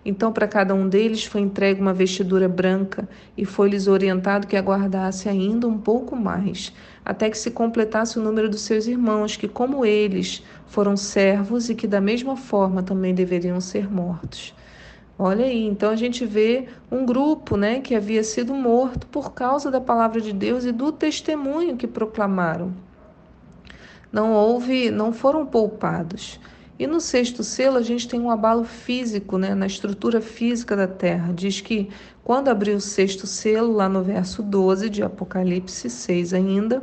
Então, 0.03 0.31
para 0.31 0.47
cada 0.47 0.73
um 0.73 0.89
deles 0.89 1.25
foi 1.25 1.41
entregue 1.41 1.79
uma 1.79 1.93
vestidura 1.93 2.49
branca, 2.49 3.07
e 3.37 3.45
foi-lhes 3.45 3.87
orientado 3.87 4.47
que 4.47 4.57
aguardasse 4.57 5.29
ainda 5.29 5.67
um 5.67 5.77
pouco 5.77 6.15
mais, 6.15 6.73
até 7.05 7.29
que 7.29 7.37
se 7.37 7.51
completasse 7.51 8.17
o 8.17 8.23
número 8.23 8.49
dos 8.49 8.61
seus 8.61 8.87
irmãos, 8.87 9.35
que, 9.35 9.47
como 9.47 9.85
eles, 9.85 10.43
foram 10.65 10.97
servos 10.97 11.69
e 11.69 11.75
que, 11.75 11.87
da 11.87 12.01
mesma 12.01 12.35
forma, 12.35 12.81
também 12.81 13.13
deveriam 13.13 13.61
ser 13.61 13.89
mortos. 13.89 14.53
Olha 15.21 15.43
aí, 15.43 15.65
então 15.65 15.91
a 15.91 15.97
gente 15.97 16.25
vê 16.25 16.69
um 16.89 17.05
grupo, 17.05 17.57
né, 17.57 17.81
que 17.81 17.93
havia 17.93 18.23
sido 18.23 18.53
morto 18.53 19.05
por 19.07 19.33
causa 19.33 19.69
da 19.69 19.81
palavra 19.81 20.21
de 20.21 20.31
Deus 20.31 20.63
e 20.63 20.71
do 20.71 20.93
testemunho 20.93 21.75
que 21.75 21.85
proclamaram. 21.85 22.73
Não 24.13 24.31
houve, 24.31 24.89
não 24.89 25.11
foram 25.11 25.45
poupados. 25.45 26.39
E 26.79 26.87
no 26.87 27.01
sexto 27.01 27.43
selo 27.43 27.75
a 27.75 27.81
gente 27.81 28.07
tem 28.07 28.17
um 28.17 28.31
abalo 28.31 28.63
físico, 28.63 29.37
né, 29.37 29.53
na 29.53 29.67
estrutura 29.67 30.21
física 30.21 30.73
da 30.73 30.87
terra. 30.87 31.33
Diz 31.33 31.59
que 31.59 31.89
quando 32.23 32.47
abriu 32.47 32.77
o 32.77 32.81
sexto 32.81 33.27
selo, 33.27 33.73
lá 33.73 33.89
no 33.89 34.01
verso 34.01 34.41
12 34.41 34.89
de 34.89 35.03
Apocalipse 35.03 35.89
6 35.89 36.33
ainda, 36.33 36.81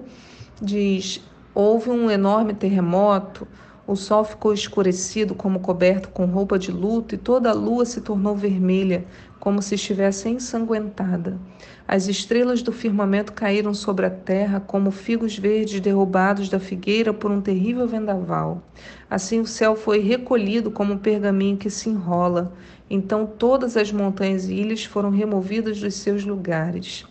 diz: 0.60 1.22
houve 1.54 1.88
um 1.88 2.10
enorme 2.10 2.52
terremoto, 2.52 3.48
o 3.86 3.94
sol 3.94 4.24
ficou 4.24 4.52
escurecido 4.52 5.34
como 5.34 5.60
coberto 5.60 6.08
com 6.08 6.26
roupa 6.26 6.58
de 6.58 6.72
luto 6.72 7.14
e 7.14 7.18
toda 7.18 7.50
a 7.50 7.54
lua 7.54 7.84
se 7.84 8.00
tornou 8.00 8.34
vermelha, 8.34 9.04
como 9.38 9.62
se 9.62 9.76
estivesse 9.76 10.28
ensanguentada. 10.28 11.38
As 11.86 12.08
estrelas 12.08 12.62
do 12.62 12.72
firmamento 12.72 13.32
caíram 13.32 13.72
sobre 13.72 14.06
a 14.06 14.10
terra 14.10 14.58
como 14.58 14.90
figos 14.90 15.38
verdes 15.38 15.78
derrubados 15.78 16.48
da 16.48 16.58
figueira 16.58 17.14
por 17.14 17.30
um 17.30 17.40
terrível 17.40 17.86
vendaval. 17.86 18.60
Assim 19.08 19.38
o 19.38 19.46
céu 19.46 19.76
foi 19.76 20.00
recolhido 20.00 20.68
como 20.68 20.94
um 20.94 20.98
pergaminho 20.98 21.56
que 21.56 21.70
se 21.70 21.88
enrola. 21.88 22.52
Então 22.90 23.24
todas 23.24 23.76
as 23.76 23.92
montanhas 23.92 24.48
e 24.48 24.54
ilhas 24.54 24.84
foram 24.84 25.10
removidas 25.10 25.80
dos 25.80 25.94
seus 25.94 26.24
lugares. 26.24 27.04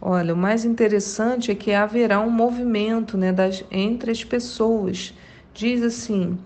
Olha, 0.00 0.34
o 0.34 0.36
mais 0.36 0.64
interessante 0.64 1.52
é 1.52 1.54
que 1.54 1.72
haverá 1.72 2.18
um 2.18 2.30
movimento 2.30 3.16
né, 3.16 3.30
das, 3.32 3.64
entre 3.70 4.10
as 4.10 4.24
pessoas 4.24 5.14
diz 5.54 5.82
assim: 5.82 6.38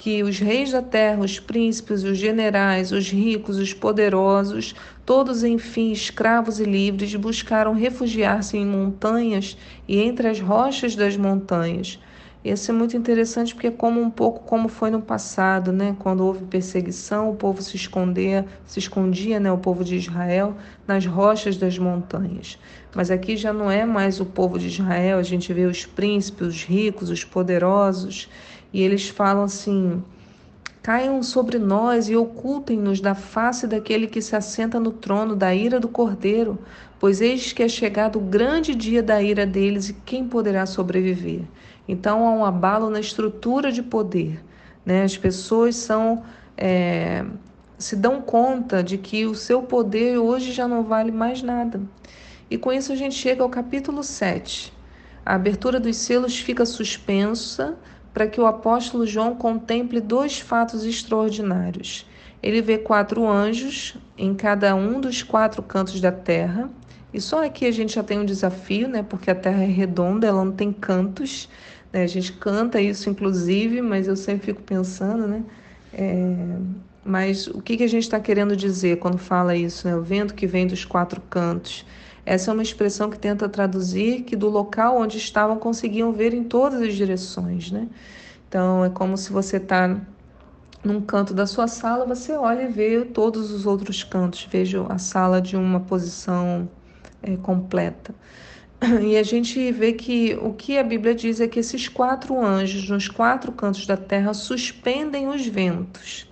que 0.00 0.22
os 0.22 0.38
reis 0.38 0.72
da 0.72 0.80
terra, 0.80 1.20
os 1.22 1.38
príncipes, 1.38 2.04
os 2.04 2.16
generais, 2.16 2.90
os 2.90 3.10
ricos, 3.10 3.58
os 3.58 3.74
poderosos, 3.74 4.74
todos 5.04 5.44
enfim 5.44 5.92
escravos 5.92 6.58
e 6.58 6.64
livres, 6.64 7.14
buscaram 7.16 7.74
refugiar-se 7.74 8.56
em 8.56 8.64
montanhas 8.64 9.58
e 9.86 9.98
entre 10.00 10.26
as 10.28 10.40
rochas 10.40 10.96
das 10.96 11.18
montanhas. 11.18 11.98
Isso 12.42 12.70
é 12.70 12.74
muito 12.74 12.96
interessante 12.96 13.54
porque 13.54 13.66
é 13.66 13.70
como 13.70 14.00
um 14.00 14.08
pouco 14.08 14.44
como 14.44 14.66
foi 14.66 14.90
no 14.90 15.02
passado, 15.02 15.72
né? 15.72 15.94
Quando 15.98 16.24
houve 16.24 16.46
perseguição, 16.46 17.28
o 17.28 17.36
povo 17.36 17.60
se 17.60 17.76
escondia, 17.76 18.46
se 18.66 18.78
escondia, 18.78 19.38
né? 19.38 19.52
O 19.52 19.58
povo 19.58 19.84
de 19.84 19.96
Israel 19.96 20.56
nas 20.86 21.04
rochas 21.04 21.58
das 21.58 21.78
montanhas. 21.78 22.58
Mas 22.94 23.10
aqui 23.10 23.36
já 23.36 23.52
não 23.52 23.70
é 23.70 23.84
mais 23.84 24.20
o 24.20 24.24
povo 24.24 24.58
de 24.58 24.68
Israel. 24.68 25.18
A 25.18 25.22
gente 25.22 25.52
vê 25.52 25.66
os 25.66 25.84
príncipes, 25.84 26.46
os 26.46 26.64
ricos, 26.64 27.10
os 27.10 27.24
poderosos 27.24 28.30
e 28.72 28.80
eles 28.80 29.08
falam 29.08 29.44
assim: 29.44 30.02
caiam 30.82 31.22
sobre 31.22 31.58
nós 31.58 32.08
e 32.08 32.16
ocultem-nos 32.16 33.02
da 33.02 33.14
face 33.14 33.66
daquele 33.66 34.06
que 34.06 34.22
se 34.22 34.34
assenta 34.34 34.80
no 34.80 34.92
trono 34.92 35.36
da 35.36 35.54
ira 35.54 35.78
do 35.78 35.88
cordeiro, 35.88 36.58
pois 36.98 37.20
eis 37.20 37.52
que 37.52 37.62
é 37.62 37.68
chegado 37.68 38.16
o 38.16 38.22
grande 38.22 38.74
dia 38.74 39.02
da 39.02 39.20
ira 39.22 39.44
deles 39.44 39.90
e 39.90 39.92
quem 39.92 40.26
poderá 40.26 40.64
sobreviver? 40.64 41.42
Então 41.90 42.24
há 42.24 42.30
um 42.30 42.44
abalo 42.44 42.88
na 42.88 43.00
estrutura 43.00 43.72
de 43.72 43.82
poder. 43.82 44.40
Né? 44.86 45.02
As 45.02 45.16
pessoas 45.16 45.74
são. 45.74 46.22
É, 46.56 47.24
se 47.76 47.96
dão 47.96 48.20
conta 48.20 48.82
de 48.82 48.96
que 48.96 49.26
o 49.26 49.34
seu 49.34 49.62
poder 49.62 50.18
hoje 50.18 50.52
já 50.52 50.68
não 50.68 50.84
vale 50.84 51.10
mais 51.10 51.42
nada. 51.42 51.80
E 52.48 52.56
com 52.58 52.72
isso 52.72 52.92
a 52.92 52.94
gente 52.94 53.14
chega 53.14 53.42
ao 53.42 53.48
capítulo 53.48 54.02
7 54.02 54.72
A 55.24 55.34
abertura 55.34 55.80
dos 55.80 55.96
selos 55.96 56.38
fica 56.38 56.66
suspensa 56.66 57.76
para 58.12 58.26
que 58.26 58.40
o 58.40 58.46
apóstolo 58.46 59.06
João 59.06 59.34
contemple 59.34 60.00
dois 60.00 60.38
fatos 60.38 60.84
extraordinários. 60.84 62.06
Ele 62.42 62.60
vê 62.60 62.78
quatro 62.78 63.26
anjos 63.26 63.96
em 64.16 64.34
cada 64.34 64.74
um 64.74 65.00
dos 65.00 65.22
quatro 65.22 65.62
cantos 65.62 66.00
da 66.00 66.12
terra. 66.12 66.70
E 67.12 67.20
só 67.20 67.44
aqui 67.44 67.66
a 67.66 67.72
gente 67.72 67.94
já 67.94 68.02
tem 68.02 68.18
um 68.18 68.24
desafio, 68.24 68.88
né? 68.88 69.02
Porque 69.02 69.30
a 69.30 69.34
terra 69.34 69.62
é 69.62 69.66
redonda, 69.66 70.26
ela 70.26 70.44
não 70.44 70.52
tem 70.52 70.72
cantos. 70.72 71.48
Né? 71.92 72.02
A 72.02 72.06
gente 72.06 72.32
canta 72.32 72.80
isso, 72.80 73.08
inclusive, 73.10 73.80
mas 73.82 74.08
eu 74.08 74.16
sempre 74.16 74.46
fico 74.46 74.62
pensando, 74.62 75.26
né? 75.26 75.44
É... 75.92 76.56
Mas 77.04 77.46
o 77.46 77.62
que, 77.62 77.78
que 77.78 77.82
a 77.82 77.88
gente 77.88 78.02
está 78.02 78.20
querendo 78.20 78.54
dizer 78.54 78.98
quando 78.98 79.18
fala 79.18 79.56
isso, 79.56 79.88
né? 79.88 79.96
O 79.96 80.02
vento 80.02 80.34
que 80.34 80.46
vem 80.46 80.66
dos 80.66 80.84
quatro 80.84 81.20
cantos. 81.22 81.86
Essa 82.26 82.50
é 82.50 82.54
uma 82.54 82.62
expressão 82.62 83.08
que 83.08 83.18
tenta 83.18 83.48
traduzir 83.48 84.22
que 84.22 84.36
do 84.36 84.48
local 84.48 84.98
onde 84.98 85.16
estavam 85.16 85.58
conseguiam 85.58 86.12
ver 86.12 86.34
em 86.34 86.44
todas 86.44 86.82
as 86.82 86.94
direções, 86.94 87.70
né? 87.70 87.88
Então 88.48 88.84
é 88.84 88.90
como 88.90 89.16
se 89.16 89.32
você 89.32 89.56
está 89.56 89.98
num 90.84 91.00
canto 91.00 91.34
da 91.34 91.46
sua 91.46 91.66
sala, 91.68 92.04
você 92.04 92.32
olha 92.32 92.62
e 92.62 92.68
vê 92.68 93.04
todos 93.04 93.50
os 93.50 93.66
outros 93.66 94.02
cantos, 94.02 94.46
veja 94.50 94.84
a 94.88 94.98
sala 94.98 95.40
de 95.40 95.56
uma 95.56 95.80
posição 95.80 96.68
é, 97.22 97.36
completa. 97.36 98.14
E 99.02 99.16
a 99.16 99.22
gente 99.22 99.70
vê 99.72 99.92
que 99.92 100.38
o 100.40 100.54
que 100.54 100.78
a 100.78 100.82
Bíblia 100.82 101.14
diz 101.14 101.40
é 101.40 101.46
que 101.46 101.60
esses 101.60 101.88
quatro 101.88 102.42
anjos, 102.42 102.88
nos 102.88 103.08
quatro 103.08 103.52
cantos 103.52 103.86
da 103.86 103.96
terra, 103.96 104.32
suspendem 104.32 105.28
os 105.28 105.46
ventos. 105.46 106.26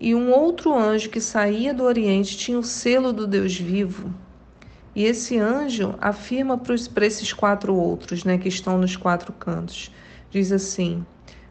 E 0.00 0.14
um 0.14 0.30
outro 0.30 0.74
anjo 0.74 1.10
que 1.10 1.20
saía 1.20 1.74
do 1.74 1.84
Oriente 1.84 2.36
tinha 2.36 2.58
o 2.58 2.64
selo 2.64 3.12
do 3.12 3.26
Deus 3.26 3.54
vivo. 3.54 4.12
E 4.94 5.04
esse 5.04 5.38
anjo 5.38 5.94
afirma 6.00 6.58
para 6.58 7.06
esses 7.06 7.32
quatro 7.32 7.74
outros, 7.74 8.24
né, 8.24 8.36
que 8.36 8.48
estão 8.48 8.78
nos 8.78 8.96
quatro 8.96 9.32
cantos, 9.32 9.90
diz 10.30 10.52
assim: 10.52 11.04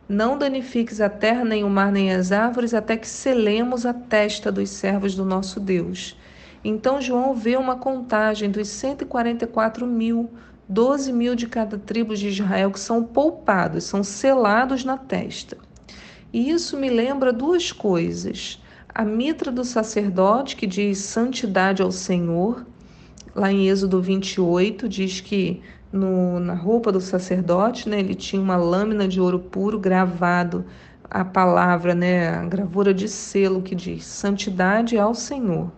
Não 0.08 0.38
danifiques 0.38 1.00
a 1.00 1.10
terra, 1.10 1.44
nem 1.46 1.64
o 1.64 1.70
mar, 1.70 1.92
nem 1.92 2.14
as 2.14 2.32
árvores, 2.32 2.74
até 2.74 2.98
que 2.98 3.08
selemos 3.08 3.86
a 3.86 3.94
testa 3.94 4.52
dos 4.52 4.70
servos 4.70 5.16
do 5.16 5.26
nosso 5.26 5.60
Deus. 5.60 6.16
Então 6.64 7.02
João 7.02 7.34
vê 7.34 7.58
uma 7.58 7.76
contagem 7.76 8.50
dos 8.50 8.68
144 8.68 9.88
mil, 9.88 10.30
12 10.70 11.12
mil 11.12 11.36
de 11.36 11.48
cada 11.48 11.78
tribo 11.78 12.16
de 12.16 12.28
Israel 12.28 12.72
que 12.72 12.80
são 12.80 13.04
poupados, 13.04 13.84
são 13.84 14.04
selados 14.04 14.86
na 14.86 14.98
testa. 14.98 15.58
E 16.32 16.50
isso 16.50 16.78
me 16.78 16.90
lembra 16.90 17.34
duas 17.34 17.72
coisas: 17.72 18.62
a 18.88 19.04
mitra 19.04 19.52
do 19.52 19.66
sacerdote, 19.66 20.56
que 20.56 20.68
diz 20.68 21.00
santidade 21.00 21.82
ao 21.82 21.92
Senhor, 21.92 22.66
lá 23.36 23.52
em 23.52 23.68
Êxodo 23.68 24.02
28, 24.02 24.88
diz 24.88 25.20
que 25.20 25.62
no, 25.92 26.40
na 26.40 26.54
roupa 26.54 26.92
do 26.92 27.02
sacerdote, 27.02 27.90
né, 27.90 28.00
ele 28.00 28.16
tinha 28.16 28.42
uma 28.42 28.56
lâmina 28.56 29.08
de 29.08 29.20
ouro 29.20 29.40
puro 29.40 29.80
gravado 29.80 30.64
a 31.10 31.26
palavra, 31.26 31.94
né, 31.94 32.30
a 32.30 32.46
gravura 32.46 32.94
de 32.94 33.10
selo 33.10 33.62
que 33.62 33.76
diz 33.76 34.06
santidade 34.06 34.98
ao 34.98 35.14
Senhor. 35.14 35.70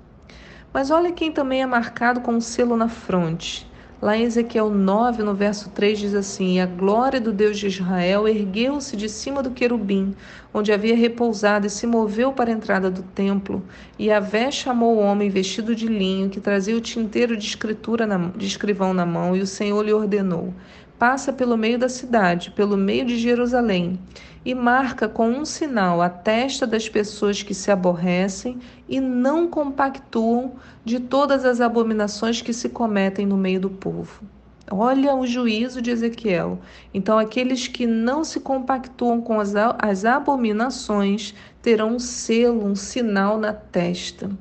Mas 0.74 0.90
olha 0.90 1.12
quem 1.12 1.32
também 1.32 1.62
é 1.62 1.68
marcado 1.68 2.20
com 2.22 2.34
um 2.34 2.42
selo 2.42 2.76
na 2.76 2.90
fronte. 2.90 3.72
Lá 4.02 4.18
em 4.18 4.24
Ezequiel 4.24 4.72
9, 4.72 5.22
no 5.22 5.36
verso 5.36 5.70
3, 5.70 6.00
diz 6.00 6.16
assim: 6.16 6.56
E 6.56 6.60
a 6.60 6.66
glória 6.66 7.22
do 7.22 7.32
Deus 7.32 7.60
de 7.60 7.68
Israel 7.68 8.28
ergueu-se 8.28 8.98
de 8.98 9.08
cima 9.08 9.44
do 9.44 9.52
querubim, 9.52 10.16
onde 10.52 10.74
havia 10.74 10.96
repousado, 10.96 11.68
e 11.68 11.70
se 11.70 11.86
moveu 11.86 12.34
para 12.34 12.50
a 12.50 12.54
entrada 12.54 12.90
do 12.90 13.04
templo. 13.04 13.64
E 14.00 14.12
Avé 14.12 14.50
chamou 14.50 14.96
o 14.96 15.00
homem 15.00 15.30
vestido 15.30 15.76
de 15.76 15.88
linho, 15.88 16.30
que 16.30 16.42
trazia 16.42 16.76
o 16.76 16.82
tinteiro 16.82 17.38
de 17.38 17.46
escritura 17.46 18.08
na, 18.08 18.18
de 18.36 18.48
escrivão 18.48 18.96
na 18.96 19.06
mão, 19.06 19.38
e 19.38 19.42
o 19.42 19.48
Senhor 19.48 19.82
lhe 19.86 19.94
ordenou: 19.94 20.54
Passa 20.98 21.32
pelo 21.32 21.56
meio 21.56 21.78
da 21.78 21.88
cidade, 21.88 22.52
pelo 22.52 22.76
meio 22.76 23.06
de 23.06 23.18
Jerusalém 23.18 24.00
e 24.46 24.54
marca 24.54 25.08
com 25.08 25.30
um 25.30 25.46
sinal 25.46 26.02
a 26.02 26.10
testa 26.10 26.68
das 26.68 26.90
pessoas 26.90 27.42
que 27.42 27.54
se 27.54 27.72
aborrecem 27.72 28.60
e 28.88 29.00
não 29.00 29.48
compactuam 29.48 30.54
de 30.84 31.00
todas 31.00 31.46
as 31.46 31.62
abominações 31.62 32.42
que 32.42 32.54
se 32.54 32.70
cometem 32.70 33.26
no 33.26 33.38
meio 33.38 33.62
do 33.62 33.70
povo. 33.70 34.24
Olha 34.70 35.14
o 35.14 35.28
juízo 35.28 35.82
de 35.82 35.92
Ezequiel. 35.92 36.60
Então, 36.94 37.18
aqueles 37.18 37.68
que 37.68 37.86
não 37.86 38.24
se 38.24 38.40
compactuam 38.40 39.22
com 39.22 39.40
as, 39.40 39.54
as 39.56 40.06
abominações 40.06 41.34
terão 41.62 41.96
um 41.96 42.00
selo, 42.00 42.66
um 42.66 42.76
sinal 42.76 43.38
na 43.38 43.54
testa. 43.54 44.32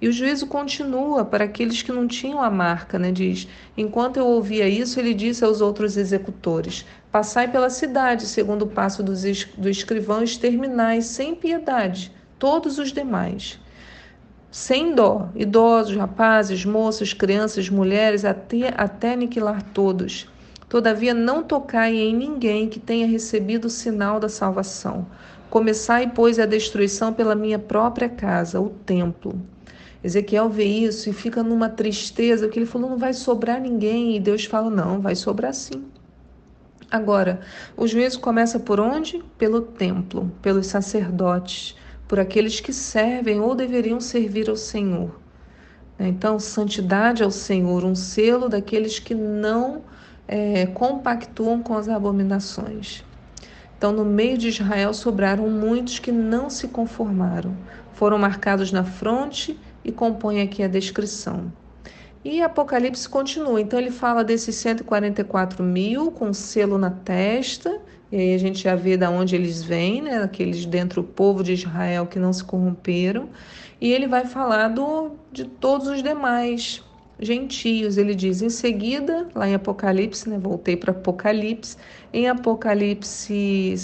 E 0.00 0.08
o 0.08 0.12
juízo 0.12 0.46
continua 0.46 1.26
para 1.26 1.44
aqueles 1.44 1.82
que 1.82 1.92
não 1.92 2.08
tinham 2.08 2.40
a 2.40 2.48
marca, 2.48 2.98
né? 2.98 3.12
Diz: 3.12 3.46
Enquanto 3.76 4.16
eu 4.16 4.26
ouvia 4.26 4.66
isso, 4.66 4.98
ele 4.98 5.12
disse 5.12 5.44
aos 5.44 5.60
outros 5.60 5.98
executores: 5.98 6.86
Passai 7.12 7.50
pela 7.50 7.70
cidade, 7.70 8.26
segundo 8.26 8.62
o 8.62 8.68
passo 8.68 9.02
do 9.02 9.68
escrivão, 9.68 10.22
exterminai 10.22 11.02
sem 11.02 11.34
piedade 11.34 12.12
todos 12.40 12.78
os 12.78 12.90
demais. 12.92 13.60
Sem 14.50 14.94
dó, 14.94 15.28
idosos, 15.36 15.94
rapazes, 15.94 16.64
moças, 16.64 17.12
crianças, 17.12 17.68
mulheres, 17.68 18.24
até, 18.24 18.74
até 18.76 19.12
aniquilar 19.12 19.62
todos. 19.62 20.26
Todavia, 20.68 21.14
não 21.14 21.42
tocai 21.42 21.94
em 21.94 22.16
ninguém 22.16 22.68
que 22.68 22.80
tenha 22.80 23.06
recebido 23.06 23.66
o 23.66 23.70
sinal 23.70 24.18
da 24.18 24.28
salvação. 24.28 25.06
Começai, 25.50 26.10
pois, 26.12 26.38
a 26.38 26.46
destruição 26.46 27.12
pela 27.12 27.34
minha 27.34 27.58
própria 27.58 28.08
casa, 28.08 28.60
o 28.60 28.70
templo. 28.70 29.40
Ezequiel 30.02 30.48
vê 30.48 30.64
isso 30.64 31.10
e 31.10 31.12
fica 31.12 31.42
numa 31.42 31.68
tristeza, 31.68 32.46
porque 32.46 32.58
ele 32.58 32.66
falou: 32.66 32.90
não 32.90 32.98
vai 32.98 33.12
sobrar 33.12 33.60
ninguém. 33.60 34.16
E 34.16 34.20
Deus 34.20 34.46
fala: 34.46 34.70
não, 34.70 35.00
vai 35.00 35.14
sobrar 35.14 35.52
sim. 35.52 35.84
Agora, 36.90 37.40
o 37.76 37.86
juízo 37.86 38.18
começa 38.18 38.58
por 38.58 38.80
onde? 38.80 39.22
Pelo 39.38 39.60
templo, 39.60 40.32
pelos 40.42 40.66
sacerdotes, 40.66 41.76
por 42.08 42.18
aqueles 42.18 42.58
que 42.58 42.72
servem 42.72 43.40
ou 43.40 43.54
deveriam 43.54 44.00
servir 44.00 44.50
ao 44.50 44.56
Senhor. 44.56 45.20
Então, 46.00 46.40
santidade 46.40 47.22
ao 47.22 47.30
Senhor, 47.30 47.84
um 47.84 47.94
selo 47.94 48.48
daqueles 48.48 48.98
que 48.98 49.14
não 49.14 49.82
é, 50.26 50.66
compactuam 50.66 51.62
com 51.62 51.76
as 51.76 51.88
abominações. 51.88 53.04
Então, 53.78 53.92
no 53.92 54.04
meio 54.04 54.36
de 54.36 54.48
Israel 54.48 54.92
sobraram 54.92 55.48
muitos 55.48 56.00
que 56.00 56.10
não 56.10 56.50
se 56.50 56.66
conformaram, 56.66 57.56
foram 57.92 58.18
marcados 58.18 58.72
na 58.72 58.82
fronte 58.82 59.56
e 59.84 59.92
compõe 59.92 60.40
aqui 60.40 60.62
a 60.64 60.68
descrição. 60.68 61.52
E 62.24 62.42
Apocalipse 62.42 63.08
continua, 63.08 63.60
então 63.60 63.78
ele 63.78 63.90
fala 63.90 64.22
desses 64.22 64.54
144 64.56 65.64
mil 65.64 66.10
com 66.12 66.34
selo 66.34 66.76
na 66.76 66.90
testa, 66.90 67.80
e 68.12 68.16
aí 68.16 68.34
a 68.34 68.38
gente 68.38 68.62
já 68.62 68.74
vê 68.74 68.96
de 68.96 69.06
onde 69.06 69.34
eles 69.34 69.62
vêm, 69.62 70.02
né? 70.02 70.22
aqueles 70.22 70.66
dentro 70.66 71.00
do 71.00 71.08
povo 71.08 71.42
de 71.42 71.54
Israel 71.54 72.06
que 72.06 72.18
não 72.18 72.32
se 72.32 72.44
corromperam, 72.44 73.30
e 73.80 73.90
ele 73.90 74.06
vai 74.06 74.26
falar 74.26 74.68
do, 74.68 75.12
de 75.32 75.46
todos 75.46 75.88
os 75.88 76.02
demais 76.02 76.82
gentios. 77.20 77.96
Ele 77.96 78.14
diz 78.14 78.42
em 78.42 78.48
seguida, 78.48 79.28
lá 79.34 79.48
em 79.48 79.54
Apocalipse, 79.54 80.28
né? 80.28 80.38
voltei 80.38 80.76
para 80.76 80.90
Apocalipse, 80.92 81.76
em 82.12 82.28
Apocalipse 82.28 83.74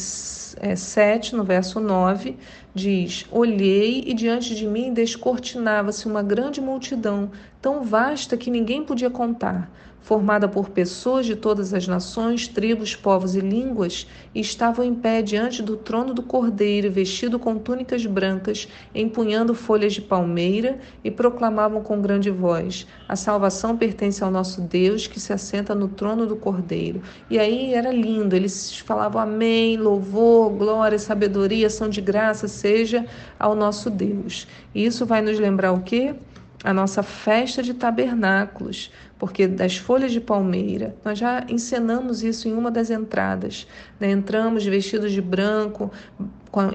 é, 0.61 0.75
7, 0.75 1.37
no 1.37 1.45
verso 1.45 1.79
9, 1.81 2.37
diz: 2.75 3.27
Olhei 3.31 4.05
e 4.07 4.15
diante 4.15 4.55
de 4.55 4.67
mim 4.67 4.93
descortinava-se 4.93 6.07
uma 6.07 6.23
grande 6.23 6.61
multidão, 6.61 7.31
tão 7.61 7.85
vasta 7.85 8.37
que 8.37 8.51
ninguém 8.51 8.85
podia 8.85 9.11
contar 9.11 9.71
formada 10.07 10.47
por 10.47 10.71
pessoas 10.71 11.27
de 11.27 11.35
todas 11.35 11.75
as 11.75 11.89
nações, 11.89 12.47
tribos, 12.47 12.95
povos 12.95 13.35
e 13.35 13.41
línguas, 13.41 14.07
e 14.33 14.41
estavam 14.41 14.85
em 14.85 14.95
pé 14.95 15.21
diante 15.21 15.61
do 15.61 15.77
trono 15.77 16.15
do 16.15 16.23
Cordeiro, 16.23 16.91
vestido 16.93 17.41
com 17.41 17.59
túnicas 17.59 18.07
brancas, 18.07 18.69
empunhando 18.95 19.53
folhas 19.53 19.95
de 19.95 20.01
palmeira, 20.01 20.79
e 21.03 21.11
proclamavam 21.11 21.83
com 21.83 22.01
grande 22.01 22.31
voz: 22.31 22.87
A 23.09 23.17
salvação 23.17 23.77
pertence 23.77 24.23
ao 24.23 24.31
nosso 24.31 24.61
Deus, 24.61 25.09
que 25.09 25.19
se 25.19 25.33
assenta 25.33 25.75
no 25.75 25.89
trono 25.89 26.25
do 26.25 26.37
Cordeiro. 26.37 27.03
E 27.29 27.37
aí 27.37 27.75
era 27.75 27.93
lindo, 27.93 28.37
eles 28.37 28.79
falavam 28.79 29.21
amém, 29.21 29.77
louvor, 29.77 30.51
glória, 30.51 31.01
sabedoria 31.01 31.69
são 31.69 31.89
de 31.89 32.01
graça, 32.01 32.47
seja 32.47 33.05
ao 33.39 33.57
nosso 33.57 33.91
Deus. 33.91 34.47
E 34.73 34.87
isso 34.87 35.05
vai 35.05 35.21
nos 35.21 35.39
lembrar 35.39 35.73
o 35.73 35.81
quê? 35.81 36.15
a 36.67 36.75
nossa 36.75 37.01
festa 37.01 37.63
de 37.63 37.75
tabernáculos, 37.75 38.91
porque 39.19 39.47
das 39.47 39.77
folhas 39.77 40.13
de 40.13 40.21
palmeira, 40.21 40.95
nós 41.05 41.19
já 41.19 41.45
encenamos 41.49 42.23
isso 42.23 42.49
em 42.49 42.53
uma 42.53 42.71
das 42.71 42.91
entradas. 42.91 43.67
Né? 43.99 44.11
Entramos 44.11 44.65
vestidos 44.65 45.13
de 45.13 45.23
branco, 45.23 45.91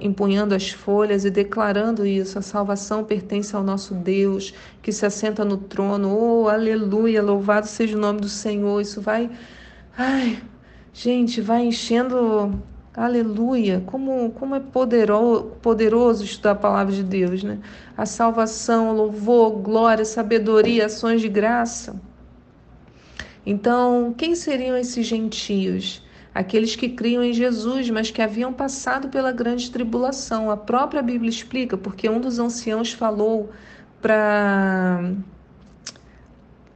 empunhando 0.02 0.56
as 0.56 0.72
folhas 0.72 1.24
e 1.24 1.30
declarando 1.30 2.06
isso: 2.06 2.40
a 2.40 2.42
salvação 2.42 3.04
pertence 3.04 3.56
ao 3.56 3.64
nosso 3.64 3.94
Deus, 3.94 4.54
que 4.82 4.92
se 4.92 5.06
assenta 5.06 5.46
no 5.46 5.58
trono. 5.58 6.18
Oh, 6.18 6.48
aleluia, 6.48 7.22
louvado 7.22 7.68
seja 7.68 7.96
o 7.96 8.02
nome 8.02 8.22
do 8.22 8.30
Senhor. 8.30 8.82
Isso 8.82 9.02
vai. 9.02 9.30
Ai, 9.98 10.42
gente, 10.94 11.42
vai 11.42 11.64
enchendo 11.66 12.60
Aleluia! 12.94 13.82
Como, 13.86 14.32
como 14.32 14.54
é 14.54 14.60
poderoso, 14.60 15.44
poderoso 15.62 16.26
estudar 16.26 16.52
a 16.52 16.56
palavra 16.56 16.94
de 16.94 17.04
Deus, 17.04 17.42
né? 17.42 17.60
A 17.96 18.06
salvação, 18.06 18.94
louvor, 18.94 19.52
glória, 19.62 20.04
sabedoria, 20.04 20.88
ações 20.88 21.22
de 21.22 21.30
graça. 21.30 21.96
Então, 23.46 24.14
quem 24.18 24.36
seriam 24.36 24.78
esses 24.78 25.06
gentios? 25.06 26.04
Aqueles 26.34 26.76
que 26.76 26.90
criam 26.90 27.24
em 27.24 27.34
Jesus, 27.34 27.90
mas 27.90 28.10
que 28.12 28.22
haviam 28.22 28.54
passado 28.54 29.10
pela 29.10 29.32
grande 29.32 29.70
tribulação. 29.70 30.50
A 30.50 30.58
própria 30.58 31.02
Bíblia 31.02 31.30
explica, 31.30 31.78
porque 31.78 32.10
um 32.10 32.22
dos 32.22 32.40
anciãos 32.40 32.94
falou 32.94 33.52
para 34.02 35.14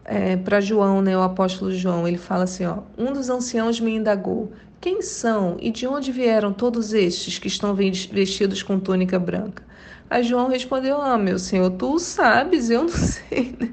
é, 0.06 0.38
para 0.38 0.62
João, 0.62 1.02
né, 1.02 1.18
o 1.18 1.22
apóstolo 1.22 1.72
João, 1.72 2.08
ele 2.08 2.18
fala 2.18 2.44
assim, 2.44 2.66
ó, 2.66 2.80
um 2.98 3.12
dos 3.12 3.30
anciãos 3.30 3.80
me 3.80 3.96
indagou, 3.96 4.54
quem 4.80 5.02
são 5.02 5.58
e 5.60 5.72
de 5.72 5.88
onde 5.88 6.12
vieram 6.12 6.54
todos 6.54 6.94
estes 6.94 7.40
que 7.40 7.48
estão 7.48 7.74
vestidos 7.74 8.62
com 8.62 8.80
túnica 8.80 9.18
branca? 9.18 9.64
Aí 10.10 10.24
João 10.24 10.48
respondeu, 10.48 11.02
ah, 11.02 11.18
meu 11.18 11.40
senhor, 11.40 11.72
tu 11.72 11.98
sabes, 11.98 12.70
eu 12.70 12.84
não 12.84 12.90
sei. 12.94 13.56
Né? 13.60 13.72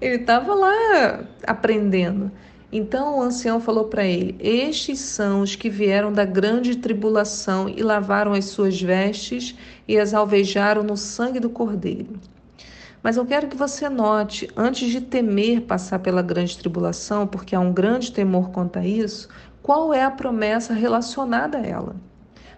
Ele 0.00 0.16
estava 0.16 0.54
lá 0.54 1.24
aprendendo. 1.46 2.30
Então 2.72 3.18
o 3.18 3.22
ancião 3.22 3.60
falou 3.60 3.84
para 3.84 4.04
ele: 4.04 4.34
Estes 4.40 4.98
são 4.98 5.42
os 5.42 5.54
que 5.54 5.68
vieram 5.68 6.10
da 6.10 6.24
grande 6.24 6.76
tribulação 6.76 7.68
e 7.68 7.82
lavaram 7.82 8.32
as 8.32 8.46
suas 8.46 8.80
vestes 8.80 9.54
e 9.86 9.98
as 9.98 10.14
alvejaram 10.14 10.82
no 10.82 10.96
sangue 10.96 11.38
do 11.38 11.50
cordeiro. 11.50 12.18
Mas 13.02 13.16
eu 13.16 13.26
quero 13.26 13.48
que 13.48 13.56
você 13.56 13.88
note, 13.88 14.48
antes 14.56 14.88
de 14.88 15.00
temer 15.00 15.62
passar 15.62 15.98
pela 15.98 16.22
grande 16.22 16.56
tribulação, 16.56 17.26
porque 17.26 17.54
há 17.54 17.60
um 17.60 17.72
grande 17.72 18.12
temor 18.12 18.50
quanto 18.50 18.78
a 18.78 18.86
isso, 18.86 19.28
qual 19.62 19.94
é 19.94 20.02
a 20.02 20.10
promessa 20.10 20.74
relacionada 20.74 21.58
a 21.58 21.66
ela. 21.66 21.96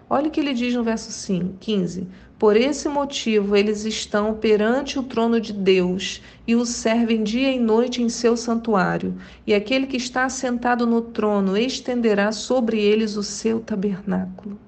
Olha 0.09 0.27
o 0.27 0.31
que 0.31 0.39
ele 0.39 0.53
diz 0.53 0.73
no 0.73 0.83
verso 0.83 1.11
15: 1.59 2.07
Por 2.37 2.55
esse 2.55 2.87
motivo 2.87 3.55
eles 3.55 3.85
estão 3.85 4.33
perante 4.33 4.99
o 4.99 5.03
trono 5.03 5.39
de 5.39 5.53
Deus 5.53 6.21
e 6.47 6.55
o 6.55 6.65
servem 6.65 7.23
dia 7.23 7.51
e 7.51 7.59
noite 7.59 8.01
em 8.01 8.09
seu 8.09 8.37
santuário, 8.37 9.15
e 9.47 9.53
aquele 9.53 9.87
que 9.87 9.97
está 9.97 10.25
assentado 10.25 10.85
no 10.85 11.01
trono 11.01 11.57
estenderá 11.57 12.31
sobre 12.31 12.79
eles 12.79 13.15
o 13.15 13.23
seu 13.23 13.59
tabernáculo. 13.59 14.59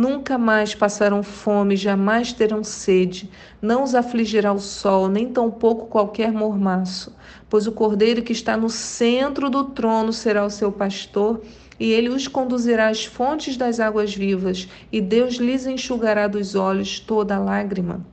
Nunca 0.00 0.38
mais 0.38 0.76
passarão 0.76 1.24
fome, 1.24 1.74
jamais 1.74 2.32
terão 2.32 2.62
sede, 2.62 3.28
não 3.60 3.82
os 3.82 3.96
afligirá 3.96 4.52
o 4.52 4.60
sol, 4.60 5.08
nem 5.08 5.32
tampouco 5.32 5.88
qualquer 5.88 6.30
mormaço, 6.30 7.12
pois 7.50 7.66
o 7.66 7.72
cordeiro 7.72 8.22
que 8.22 8.32
está 8.32 8.56
no 8.56 8.70
centro 8.70 9.50
do 9.50 9.64
trono 9.64 10.12
será 10.12 10.46
o 10.46 10.50
seu 10.50 10.70
pastor, 10.70 11.40
e 11.80 11.90
ele 11.90 12.10
os 12.10 12.28
conduzirá 12.28 12.86
às 12.86 13.04
fontes 13.04 13.56
das 13.56 13.80
águas 13.80 14.14
vivas, 14.14 14.68
e 14.92 15.00
Deus 15.00 15.34
lhes 15.34 15.66
enxugará 15.66 16.28
dos 16.28 16.54
olhos 16.54 17.00
toda 17.00 17.36
lágrima. 17.36 18.06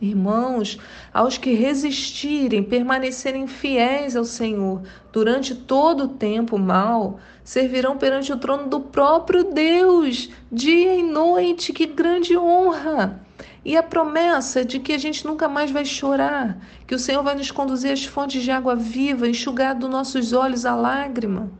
Irmãos, 0.00 0.78
aos 1.12 1.38
que 1.38 1.54
resistirem, 1.54 2.62
permanecerem 2.62 3.48
fiéis 3.48 4.14
ao 4.14 4.24
Senhor 4.24 4.82
durante 5.12 5.56
todo 5.56 6.04
o 6.04 6.08
tempo 6.08 6.56
mal, 6.56 7.18
servirão 7.42 7.98
perante 7.98 8.32
o 8.32 8.36
trono 8.36 8.68
do 8.68 8.80
próprio 8.80 9.42
Deus, 9.42 10.30
dia 10.52 10.94
e 10.94 11.02
noite. 11.02 11.72
Que 11.72 11.84
grande 11.84 12.36
honra! 12.36 13.20
E 13.64 13.76
a 13.76 13.82
promessa 13.82 14.64
de 14.64 14.78
que 14.78 14.92
a 14.92 14.98
gente 14.98 15.26
nunca 15.26 15.48
mais 15.48 15.72
vai 15.72 15.84
chorar, 15.84 16.58
que 16.86 16.94
o 16.94 16.98
Senhor 16.98 17.24
vai 17.24 17.34
nos 17.34 17.50
conduzir 17.50 17.90
às 17.90 18.04
fontes 18.04 18.44
de 18.44 18.52
água 18.52 18.76
viva, 18.76 19.28
enxugar 19.28 19.74
dos 19.74 19.90
nossos 19.90 20.32
olhos 20.32 20.64
a 20.64 20.76
lágrima. 20.76 21.50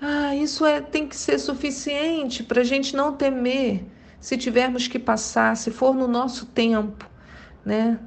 Ah, 0.00 0.34
isso 0.36 0.64
é, 0.64 0.80
tem 0.80 1.08
que 1.08 1.16
ser 1.16 1.40
suficiente 1.40 2.44
para 2.44 2.60
a 2.60 2.64
gente 2.64 2.94
não 2.94 3.12
temer 3.12 3.84
se 4.20 4.36
tivermos 4.36 4.86
que 4.86 4.98
passar, 4.98 5.56
se 5.56 5.72
for 5.72 5.92
no 5.92 6.06
nosso 6.06 6.46
tempo 6.46 7.10
né? 7.64 7.98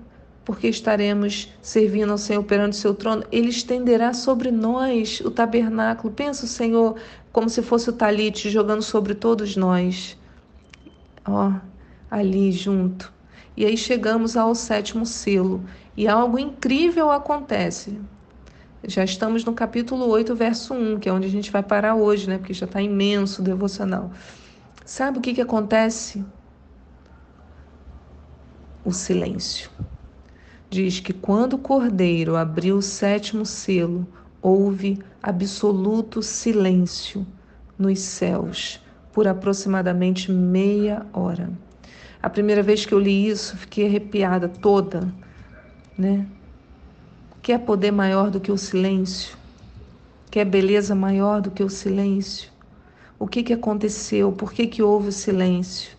Porque 0.44 0.68
estaremos 0.68 1.52
servindo 1.62 2.12
ao 2.12 2.18
Senhor 2.18 2.44
perante 2.44 2.74
o 2.74 2.76
seu 2.76 2.94
trono, 2.94 3.24
ele 3.32 3.50
estenderá 3.50 4.14
sobre 4.14 4.52
nós 4.52 5.20
o 5.22 5.32
tabernáculo. 5.32 6.14
Pensa 6.14 6.46
o 6.46 6.48
Senhor 6.48 6.96
como 7.32 7.50
se 7.50 7.62
fosse 7.62 7.90
o 7.90 7.94
talite 7.94 8.50
jogando 8.50 8.82
sobre 8.82 9.16
todos 9.16 9.56
nós. 9.56 10.18
Ó, 11.28 11.52
ali 12.12 12.52
junto. 12.52 13.12
E 13.58 13.66
aí 13.66 13.76
chegamos 13.76 14.38
ao 14.38 14.54
sétimo 14.54 15.06
selo 15.06 15.64
e 15.98 16.08
algo 16.08 16.38
incrível 16.38 17.10
acontece. 17.12 18.00
Já 18.88 19.04
estamos 19.04 19.44
no 19.44 19.54
capítulo 19.54 20.08
8, 20.08 20.36
verso 20.36 20.74
1, 20.74 21.00
que 21.00 21.10
é 21.10 21.14
onde 21.14 21.26
a 21.26 21.32
gente 21.32 21.52
vai 21.52 21.64
parar 21.64 21.96
hoje, 21.96 22.30
né? 22.30 22.38
Porque 22.38 22.54
já 22.54 22.66
está 22.66 22.82
imenso 22.82 23.42
o 23.42 23.46
devocional. 23.46 24.12
Sabe 24.86 25.18
o 25.18 25.22
que, 25.22 25.34
que 25.34 25.42
acontece? 25.42 26.24
O 28.86 28.92
silêncio. 28.92 29.70
Diz 30.70 31.00
que 31.00 31.12
quando 31.12 31.54
o 31.54 31.60
cordeiro 31.60 32.36
abriu 32.36 32.78
o 32.78 32.82
sétimo 32.82 33.46
selo, 33.46 34.08
houve 34.42 35.00
absoluto 35.22 36.22
silêncio 36.22 37.26
nos 37.78 38.00
céus 38.00 38.80
por 39.12 39.28
aproximadamente 39.28 40.32
meia 40.32 41.06
hora. 41.12 41.50
A 42.22 42.30
primeira 42.30 42.62
vez 42.62 42.86
que 42.86 42.94
eu 42.94 43.00
li 43.00 43.28
isso, 43.28 43.58
fiquei 43.58 43.88
arrepiada 43.88 44.48
toda, 44.48 45.12
né? 45.98 46.28
Quer 47.42 47.60
poder 47.60 47.92
maior 47.92 48.30
do 48.30 48.40
que 48.40 48.52
o 48.52 48.58
silêncio? 48.58 49.38
Quer 50.30 50.46
beleza 50.46 50.94
maior 50.94 51.42
do 51.42 51.52
que 51.52 51.64
o 51.64 51.70
silêncio? 51.70 52.50
O 53.18 53.28
que, 53.28 53.44
que 53.44 53.54
aconteceu? 53.54 54.32
Por 54.32 54.52
que, 54.52 54.68
que 54.68 54.82
houve 54.82 55.10
o 55.10 55.12
silêncio? 55.12 55.96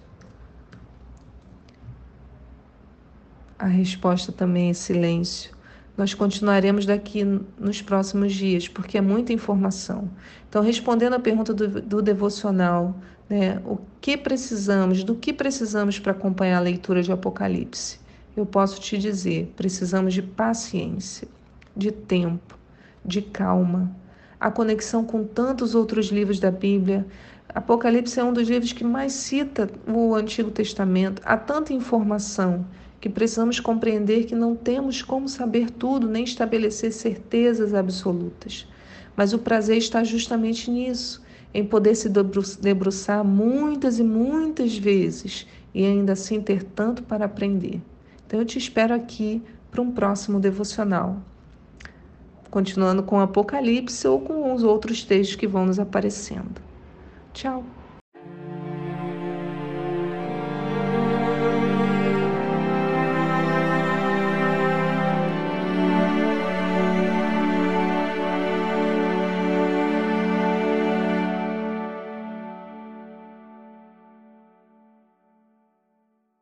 A 3.58 3.66
resposta 3.66 4.32
também 4.32 4.70
é 4.70 4.74
silêncio. 4.74 5.56
Nós 5.96 6.12
continuaremos 6.12 6.84
daqui 6.84 7.24
nos 7.58 7.80
próximos 7.80 8.34
dias, 8.34 8.68
porque 8.68 8.98
é 8.98 9.00
muita 9.00 9.32
informação. 9.32 10.10
Então, 10.48 10.62
respondendo 10.62 11.14
à 11.14 11.18
pergunta 11.18 11.54
do, 11.54 11.80
do 11.80 12.02
devocional, 12.02 12.94
né, 13.30 13.62
o 13.64 13.78
que 14.00 14.16
precisamos, 14.16 15.02
do 15.02 15.14
que 15.14 15.32
precisamos 15.32 15.98
para 15.98 16.12
acompanhar 16.12 16.58
a 16.58 16.60
leitura 16.60 17.02
de 17.02 17.10
Apocalipse? 17.10 17.98
Eu 18.36 18.44
posso 18.44 18.78
te 18.78 18.98
dizer: 18.98 19.50
precisamos 19.56 20.12
de 20.12 20.22
paciência, 20.22 21.26
de 21.74 21.90
tempo, 21.90 22.58
de 23.02 23.22
calma, 23.22 23.90
a 24.38 24.50
conexão 24.50 25.02
com 25.02 25.24
tantos 25.24 25.74
outros 25.74 26.08
livros 26.08 26.38
da 26.38 26.50
Bíblia. 26.50 27.06
Apocalipse 27.54 28.20
é 28.20 28.24
um 28.24 28.34
dos 28.34 28.48
livros 28.48 28.72
que 28.72 28.84
mais 28.84 29.14
cita 29.14 29.70
o 29.88 30.14
Antigo 30.14 30.50
Testamento. 30.50 31.22
Há 31.24 31.38
tanta 31.38 31.72
informação 31.72 32.66
que 33.00 33.08
precisamos 33.08 33.60
compreender 33.60 34.24
que 34.24 34.34
não 34.34 34.56
temos 34.56 35.02
como 35.02 35.28
saber 35.28 35.70
tudo 35.70 36.08
nem 36.08 36.24
estabelecer 36.24 36.92
certezas 36.92 37.74
absolutas. 37.74 38.66
Mas 39.16 39.32
o 39.32 39.38
prazer 39.38 39.78
está 39.78 40.02
justamente 40.04 40.70
nisso, 40.70 41.24
em 41.52 41.64
poder 41.64 41.94
se 41.94 42.10
debruçar 42.60 43.24
muitas 43.24 43.98
e 43.98 44.02
muitas 44.02 44.76
vezes 44.76 45.46
e 45.74 45.84
ainda 45.84 46.12
assim 46.12 46.40
ter 46.40 46.62
tanto 46.62 47.02
para 47.02 47.26
aprender. 47.26 47.80
Então 48.26 48.40
eu 48.40 48.46
te 48.46 48.58
espero 48.58 48.94
aqui 48.94 49.42
para 49.70 49.82
um 49.82 49.90
próximo 49.90 50.40
devocional. 50.40 51.18
Continuando 52.50 53.02
com 53.02 53.16
o 53.16 53.20
Apocalipse 53.20 54.08
ou 54.08 54.20
com 54.20 54.54
os 54.54 54.62
outros 54.62 55.04
textos 55.04 55.36
que 55.36 55.46
vão 55.46 55.66
nos 55.66 55.78
aparecendo. 55.78 56.60
Tchau! 57.34 57.75